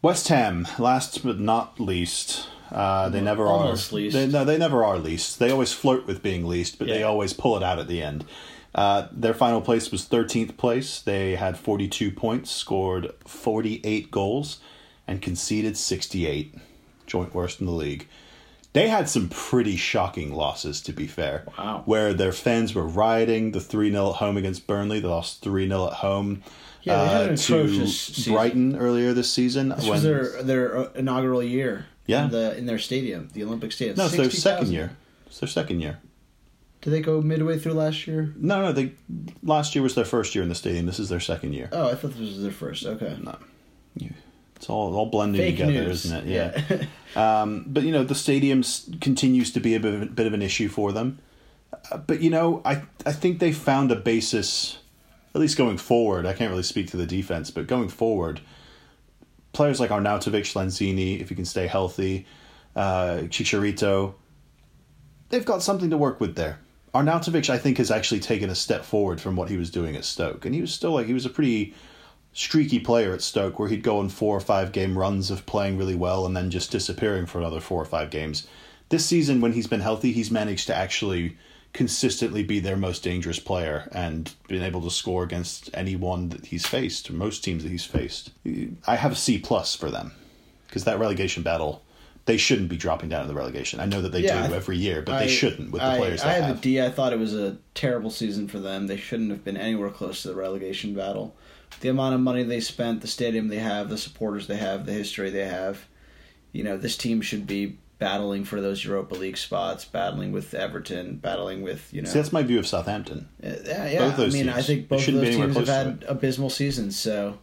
[0.00, 2.48] West Ham, last but not least.
[2.70, 3.96] Uh, they never Almost are.
[3.96, 4.14] least.
[4.14, 5.38] They, no, they never are least.
[5.38, 8.24] They always flirt with being least, but they always pull it out at the end.
[8.78, 11.00] Uh, their final place was 13th place.
[11.00, 14.60] They had 42 points, scored 48 goals,
[15.04, 16.54] and conceded 68.
[17.04, 18.06] Joint worst in the league.
[18.74, 21.44] They had some pretty shocking losses, to be fair.
[21.58, 21.82] Wow.
[21.86, 23.50] Where their fans were rioting.
[23.50, 25.00] The 3 0 at home against Burnley.
[25.00, 26.44] They lost 3 0 at home
[26.84, 28.32] Yeah, they had uh, an to atrocious season.
[28.32, 29.70] Brighton earlier this season.
[29.70, 31.86] This when- was their their uh, inaugural year.
[32.06, 32.26] Yeah.
[32.26, 33.96] In, the, in their stadium, the Olympic Stadium.
[33.96, 34.58] no, it's their 60,000.
[34.60, 34.96] second year.
[35.26, 35.98] It's their second year.
[36.80, 38.32] Did they go midway through last year?
[38.36, 38.92] No, no, they
[39.42, 40.86] last year was their first year in the stadium.
[40.86, 41.68] This is their second year.
[41.72, 42.86] Oh, I thought this was their first.
[42.86, 43.16] Okay.
[43.20, 43.36] no,
[44.56, 46.04] It's all all blending Fake together, news.
[46.04, 46.86] isn't it?
[47.16, 47.40] Yeah.
[47.42, 48.62] um, but you know, the stadium
[49.00, 51.18] continues to be a bit of, bit of an issue for them.
[51.90, 54.78] Uh, but you know, I I think they found a basis,
[55.34, 56.26] at least going forward.
[56.26, 58.40] I can't really speak to the defense, but going forward,
[59.52, 62.24] players like Arnautovic, Lanzini, if he can stay healthy,
[62.76, 64.14] uh, Chicharito,
[65.30, 66.60] they've got something to work with there.
[66.98, 70.04] Arnautovic, I think, has actually taken a step forward from what he was doing at
[70.04, 71.74] Stoke, and he was still like he was a pretty
[72.32, 75.78] streaky player at Stoke, where he'd go on four or five game runs of playing
[75.78, 78.48] really well and then just disappearing for another four or five games.
[78.88, 81.36] This season, when he's been healthy, he's managed to actually
[81.72, 86.66] consistently be their most dangerous player and been able to score against anyone that he's
[86.66, 88.30] faced, most teams that he's faced.
[88.86, 90.12] I have a C plus for them
[90.66, 91.84] because that relegation battle.
[92.28, 93.80] They shouldn't be dropping down in the relegation.
[93.80, 95.96] I know that they Yeah, do I- every year, but they shouldn't with the I,
[95.96, 96.58] players I had have.
[96.58, 96.80] a D.
[96.80, 98.86] I thought it was a terrible season for them.
[98.86, 101.34] They shouldn't have been anywhere close to the relegation battle.
[101.80, 104.92] The amount of money they spent, the stadium they have, the supporters they have, the
[104.92, 105.86] history they have.
[106.52, 111.16] You know, this team should be battling for those Europa League spots, battling with Everton,
[111.16, 112.08] battling with you know.
[112.08, 113.28] See, that's my view of Southampton.
[113.42, 114.14] Uh, yeah, yeah.
[114.14, 114.48] I mean, teams.
[114.48, 116.98] I think both of those teams have had abysmal seasons.
[116.98, 117.38] So,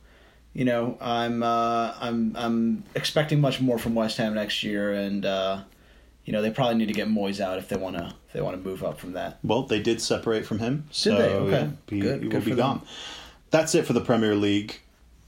[0.56, 5.24] you know, I'm uh, I'm I'm expecting much more from West Ham next year, and
[5.26, 5.60] uh,
[6.24, 8.42] you know they probably need to get Moyes out if they want to if they
[8.42, 9.38] want to move up from that.
[9.44, 11.30] Well, they did separate from him, so they?
[11.30, 11.70] Okay.
[11.90, 12.58] he, Good- he good will be for them.
[12.58, 12.82] gone.
[13.52, 14.80] That's it for the Premier League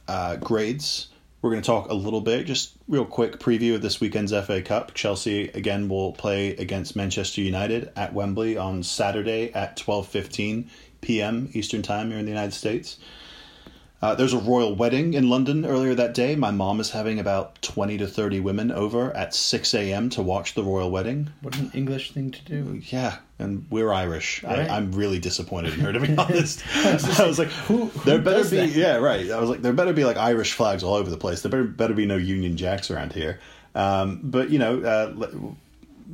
[0.07, 1.09] uh, grades.
[1.41, 4.61] We're going to talk a little bit, just real quick preview of this weekend's FA
[4.61, 4.95] Cup.
[4.95, 10.69] Chelsea again will play against Manchester United at Wembley on Saturday at twelve fifteen
[11.01, 11.49] p.m.
[11.53, 12.97] Eastern Time here in the United States.
[13.99, 16.35] Uh, there's a royal wedding in London earlier that day.
[16.35, 20.09] My mom is having about 20 to 30 women over at 6 a.m.
[20.11, 21.31] to watch the royal wedding.
[21.41, 22.79] What an English thing to do.
[22.85, 24.43] Yeah, and we're Irish.
[24.43, 24.69] Right.
[24.69, 26.63] I, I'm really disappointed in her, to be honest.
[26.75, 28.69] I was like, who- who there better be, that?
[28.69, 29.31] yeah, right.
[29.31, 31.41] I was like, there better be like Irish flags all over the place.
[31.41, 33.39] There better, better be no Union Jacks around here.
[33.73, 35.27] Um, but you know, uh,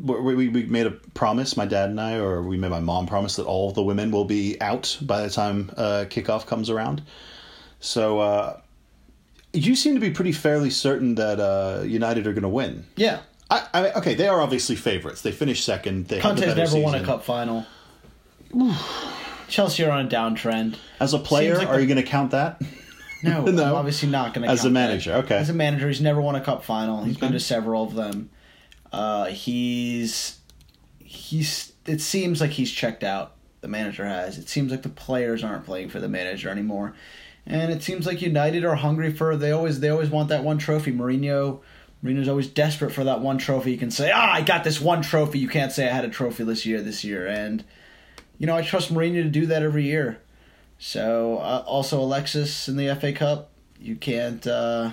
[0.01, 3.07] we, we we made a promise, my dad and I, or we made my mom
[3.07, 7.01] promise that all the women will be out by the time uh, kickoff comes around.
[7.83, 8.61] So uh,
[9.51, 12.85] you seem to be pretty fairly certain that uh, United are going to win.
[12.95, 13.19] Yeah,
[13.51, 15.21] I, I mean, okay, they are obviously favorites.
[15.21, 16.07] They finished second.
[16.07, 17.65] They the Conte's better never won a cup final.
[19.49, 20.77] Chelsea are on a downtrend.
[21.01, 22.61] As a player, like are the- you going to count that?
[23.21, 23.63] No, No.
[23.63, 24.49] I'm obviously not going to.
[24.51, 25.35] As a manager, okay.
[25.35, 27.03] As a manager, he's never won a cup final.
[27.03, 28.29] He's been to several of them.
[28.93, 30.39] Uh, he's
[30.99, 31.73] he's.
[31.85, 33.35] It seems like he's checked out.
[33.59, 34.37] The manager has.
[34.37, 36.93] It seems like the players aren't playing for the manager anymore,
[37.45, 39.35] and it seems like United are hungry for.
[39.35, 40.91] They always they always want that one trophy.
[40.91, 41.61] Mourinho.
[42.03, 43.71] Mourinho's always desperate for that one trophy.
[43.71, 46.09] You can say, "Ah, I got this one trophy." You can't say I had a
[46.09, 46.81] trophy this year.
[46.81, 47.63] This year, and
[48.37, 50.19] you know I trust Mourinho to do that every year.
[50.77, 54.91] So uh, also Alexis in the FA Cup, you can't uh,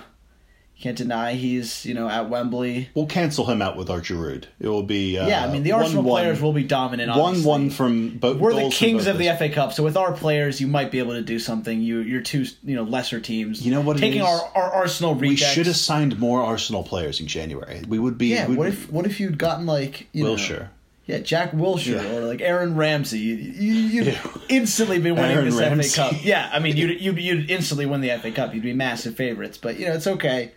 [0.81, 2.89] Can't deny he's you know at Wembley.
[2.95, 4.45] We'll cancel him out with our Giroud.
[4.59, 7.09] It will be uh, yeah, I mean the Arsenal players will be dominant.
[7.09, 7.49] one obviously.
[7.49, 8.37] one from both.
[8.39, 11.13] We're the kings of the FA Cup, so with our players, you might be able
[11.13, 11.81] to do something.
[11.81, 13.63] You, you're two, you know, lesser teams.
[13.63, 17.27] You know what Taking our, our Arsenal We should have signed more Arsenal players in
[17.27, 17.83] January.
[17.87, 18.29] We would be.
[18.29, 18.47] Yeah.
[18.47, 20.69] What if what if you'd gotten like you know, Wilshere?
[21.05, 22.15] Yeah, Jack Wilshere Yeah.
[22.15, 23.19] or like Aaron Ramsey.
[23.19, 24.27] You, you, you'd Yeah.
[24.49, 25.89] instantly be winning Aaron this Ramsey.
[25.89, 26.25] FA Cup.
[26.25, 28.53] Yeah, I mean, you'd, you'd you'd instantly win the FA Cup.
[28.53, 30.53] You'd be massive favorites, but you know it's okay.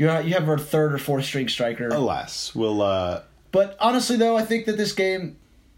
[0.00, 1.88] You you have a third or fourth string striker.
[1.88, 2.80] Alas, we'll.
[2.80, 3.20] Uh,
[3.52, 5.36] But honestly, though, I think that this game,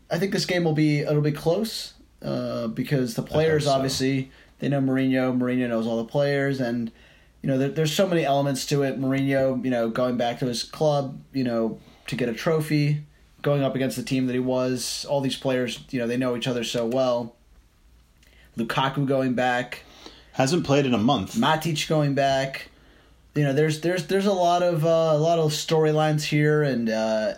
[0.09, 3.73] I think this game will be it'll be close uh, because the players so.
[3.73, 5.37] obviously they know Mourinho.
[5.37, 6.93] Mourinho knows all the players, and
[7.43, 8.97] you know there, there's so many elements to it.
[8.97, 13.05] Mourinho, you know, going back to his club, you know, to get a trophy,
[13.43, 15.05] going up against the team that he was.
[15.11, 17.35] All these players, you know, they know each other so well.
[18.57, 19.83] Lukaku going back.
[20.35, 21.35] hasn't played in a month.
[21.35, 22.69] Matic going back.
[23.35, 26.89] You know, there's there's there's a lot of uh, a lot of storylines here, and
[26.91, 27.35] uh,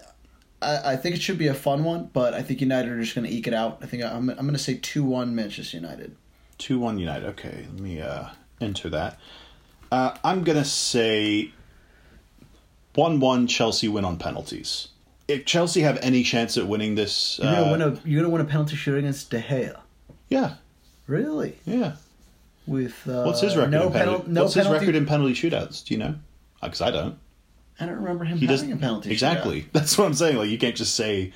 [0.61, 2.11] I, I think it should be a fun one.
[2.13, 3.79] But I think United are just going to eke it out.
[3.81, 6.17] I think I'm I'm going to say two one Manchester United.
[6.59, 7.27] Two one United.
[7.31, 8.29] Okay, let me uh,
[8.61, 9.19] enter that.
[9.93, 11.53] Uh, I'm gonna say
[12.97, 14.89] one one Chelsea win on penalties.
[15.29, 18.33] If Chelsea have any chance at winning this, You're gonna uh, win a you're gonna
[18.33, 19.79] win a penalty shoot against De Gea.
[20.29, 20.55] yeah,
[21.07, 21.59] Really?
[21.65, 21.97] yeah.
[22.67, 23.71] With uh, What's his record?
[23.73, 23.99] No in penalty?
[23.99, 24.31] penalty.
[24.33, 24.75] No What's penalty.
[24.79, 25.85] his record in penalty shootouts?
[25.85, 26.15] Do you know?
[26.63, 27.19] Because I don't.
[27.79, 29.11] I don't remember him He having a penalty.
[29.11, 29.67] exactly.
[29.73, 30.37] That's what I'm saying.
[30.37, 31.33] Like you can't just say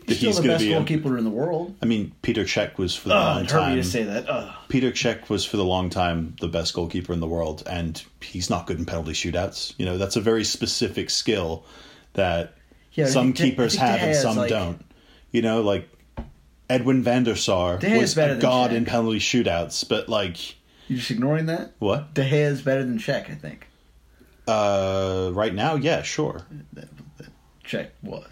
[0.00, 0.70] that He's still he's the best be.
[0.70, 1.74] goalkeeper in the world.
[1.82, 3.76] I mean, Peter Cech was for the Oh, long it hurt me time.
[3.78, 4.54] to say that.
[4.68, 8.48] Peter Cech was for the long time the best goalkeeper in the world, and he's
[8.50, 9.74] not good in penalty shootouts.
[9.78, 11.64] You know, that's a very specific skill
[12.12, 12.54] that
[12.92, 14.84] Yeah, some keepers I think De have and some like- don't.
[15.32, 15.88] You know, like
[16.68, 18.74] Edwin van der Sar De was better a than god Cech.
[18.76, 20.56] in penalty shootouts, but like
[20.88, 21.72] you're just ignoring that?
[21.78, 22.14] what?
[22.14, 23.66] De Gea is better than Cech, I think.
[24.48, 26.42] Uh, right now, yeah, sure.
[27.64, 28.28] Cech was.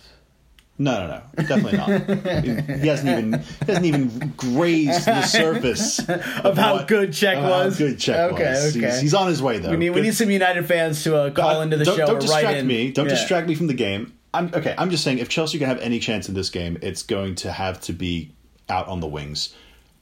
[0.77, 1.89] No, no, no, definitely not.
[2.81, 7.45] he hasn't even he hasn't even grazed the surface Of how what- good Cech of
[7.45, 7.79] how was?
[7.79, 8.77] good Cech Okay, was.
[8.77, 8.87] okay.
[8.87, 9.71] He's, he's on his way though.
[9.71, 12.07] We need, we Good- need some United fans to uh, call into the don't, show
[12.07, 12.67] Don't or distract write in.
[12.67, 12.91] me.
[12.91, 13.11] Don't Yeah.
[13.15, 14.15] distract me from the game.
[14.35, 14.75] I'm okay.
[14.77, 17.53] I'm just saying, if Chelsea can have any chance in this game, it's going to
[17.53, 18.33] have to be
[18.69, 19.55] out on the wings.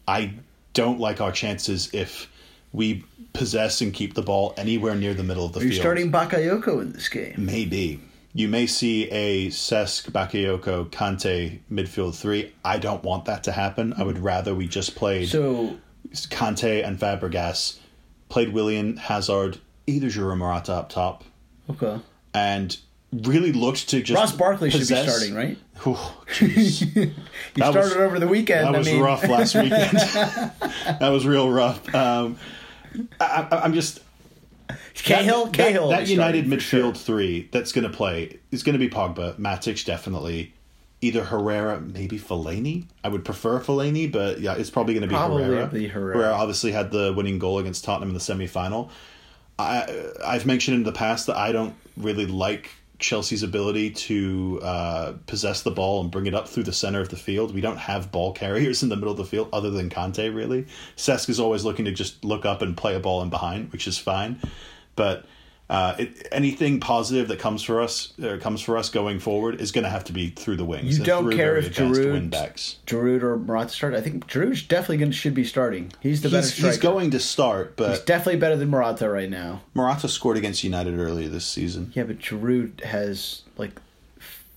[0.09, 0.35] I
[0.73, 2.29] don't like our chances if
[2.73, 3.05] we
[3.35, 5.75] possess and keep the ball anywhere near the middle of the Are field.
[5.75, 7.35] starting Bakayoko in this game?
[7.37, 8.01] Maybe.
[8.35, 12.53] You may see a Cesc, Bakayoko, Kante midfield three.
[12.65, 13.93] I don't want that to happen.
[13.99, 15.77] I would rather we just played So
[16.13, 17.79] Kante and Fabregas,
[18.31, 21.25] played Willian Hazard, either Giroud Morata up top,
[21.69, 22.01] okay,
[22.33, 22.79] and
[23.13, 25.59] really looked to just Ross Barkley should be starting, right?
[25.83, 25.97] Whew,
[26.29, 27.13] jeez.
[27.57, 28.67] Started was- over the weekend.
[28.67, 29.71] that was mean, rough last weekend.
[29.93, 31.95] that was real rough.
[31.95, 32.39] Um,
[33.21, 34.01] I, I, I'm just
[34.95, 35.89] Cahill, that, Cahill.
[35.91, 36.95] that, that United midfield sure.
[36.95, 40.55] three that's going to play is going to be Pogba, Matic definitely,
[41.01, 42.87] either Herrera, maybe Fellaini.
[43.03, 45.67] I would prefer Fellaini, but yeah, it's probably going to be Probably Herrera.
[45.67, 46.17] be Herrera.
[46.17, 48.91] Herrera obviously had the winning goal against Tottenham in the semi final.
[49.59, 52.71] I I've mentioned in the past that I don't really like
[53.03, 57.09] Chelsea's ability to uh, possess the ball and bring it up through the center of
[57.09, 57.55] the field.
[57.55, 60.67] We don't have ball carriers in the middle of the field other than Kante, really.
[60.97, 63.87] Cesc is always looking to just look up and play a ball in behind, which
[63.87, 64.41] is fine.
[64.97, 65.27] But
[65.73, 69.73] uh, it, anything positive that comes for us or comes for us going forward is
[69.73, 70.99] going to have to be through the wings.
[70.99, 72.29] You don't care if Giroud-
[72.87, 73.95] Giroud or Morata start.
[73.95, 75.91] I think Giroud definitely gonna, should be starting.
[76.01, 76.73] He's the better He's, striker.
[76.73, 79.63] he's going to start, but He's definitely better than Morata right now.
[79.73, 81.91] Morata scored against United earlier this season.
[81.95, 83.73] Yeah, but Giroud has like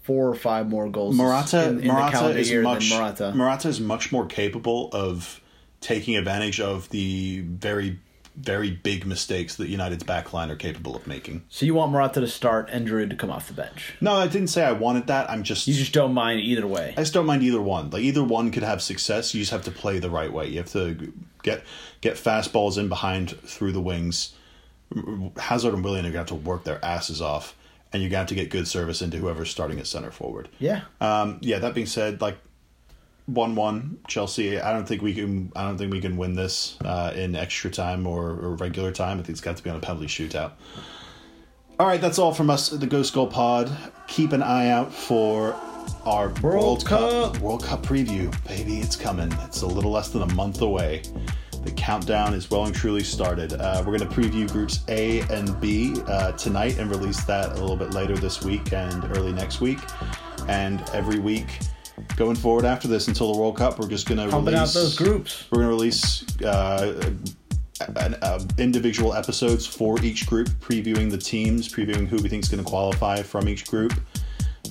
[0.02, 3.32] four or five more goals Morata, in, in Morata is much Morata.
[3.34, 5.40] Morata is much more capable of
[5.80, 8.00] taking advantage of the very
[8.38, 11.44] very big mistakes that United's backline are capable of making.
[11.50, 13.94] so you want Morata to start and Giroud to come off the bench.
[14.02, 15.30] No, I didn't say I wanted that.
[15.30, 16.94] I'm just You just don't mind either way.
[16.98, 17.90] I just don't mind either one.
[17.90, 19.34] Like either one could have success.
[19.34, 20.48] You just have to play the right way.
[20.48, 21.14] You have to
[21.44, 21.64] get
[22.02, 24.34] get fastballs in behind through the wings.
[25.38, 27.56] Hazard and Willian are gonna have to work their asses off,
[27.92, 30.50] and you're gonna have to get good service into whoever's starting at center forward.
[30.60, 30.82] Yeah.
[31.02, 31.60] Um, yeah.
[31.60, 32.38] That being said, like
[33.26, 34.60] one one Chelsea.
[34.60, 35.52] I don't think we can.
[35.56, 39.20] I don't think we can win this uh, in extra time or, or regular time.
[39.20, 40.54] I think it's got to be on a penalty shootout.
[41.80, 43.70] All right, that's all from us at the Ghost Goal Pod.
[44.08, 45.54] Keep an eye out for
[46.06, 47.38] our World, Cup.
[47.40, 48.78] World Cup preview, baby.
[48.80, 49.32] It's coming.
[49.44, 51.04] It's a little less than a month away.
[51.64, 53.54] The countdown is well and truly started.
[53.54, 57.56] Uh, we're going to preview groups A and B uh, tonight and release that a
[57.56, 59.80] little bit later this week and early next week.
[60.48, 61.48] And every week
[62.16, 64.80] going forward after this until the World Cup, we're just going to Pumping release out
[64.82, 65.46] those groups.
[65.52, 67.14] We're going to release uh,
[67.98, 72.50] an, uh, individual episodes for each group, previewing the teams, previewing who we think is
[72.50, 73.94] going to qualify from each group.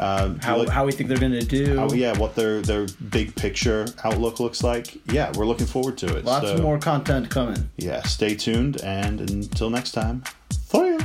[0.01, 1.77] Um, How, look- how we think they're going to do.
[1.77, 4.99] how- yeah, what their their big picture outlook looks like.
[5.13, 6.25] Yeah, we're looking forward to it.
[6.25, 7.71] Lots So, more content coming.
[7.77, 10.99] Yeah, stay tuned, and until next time, see.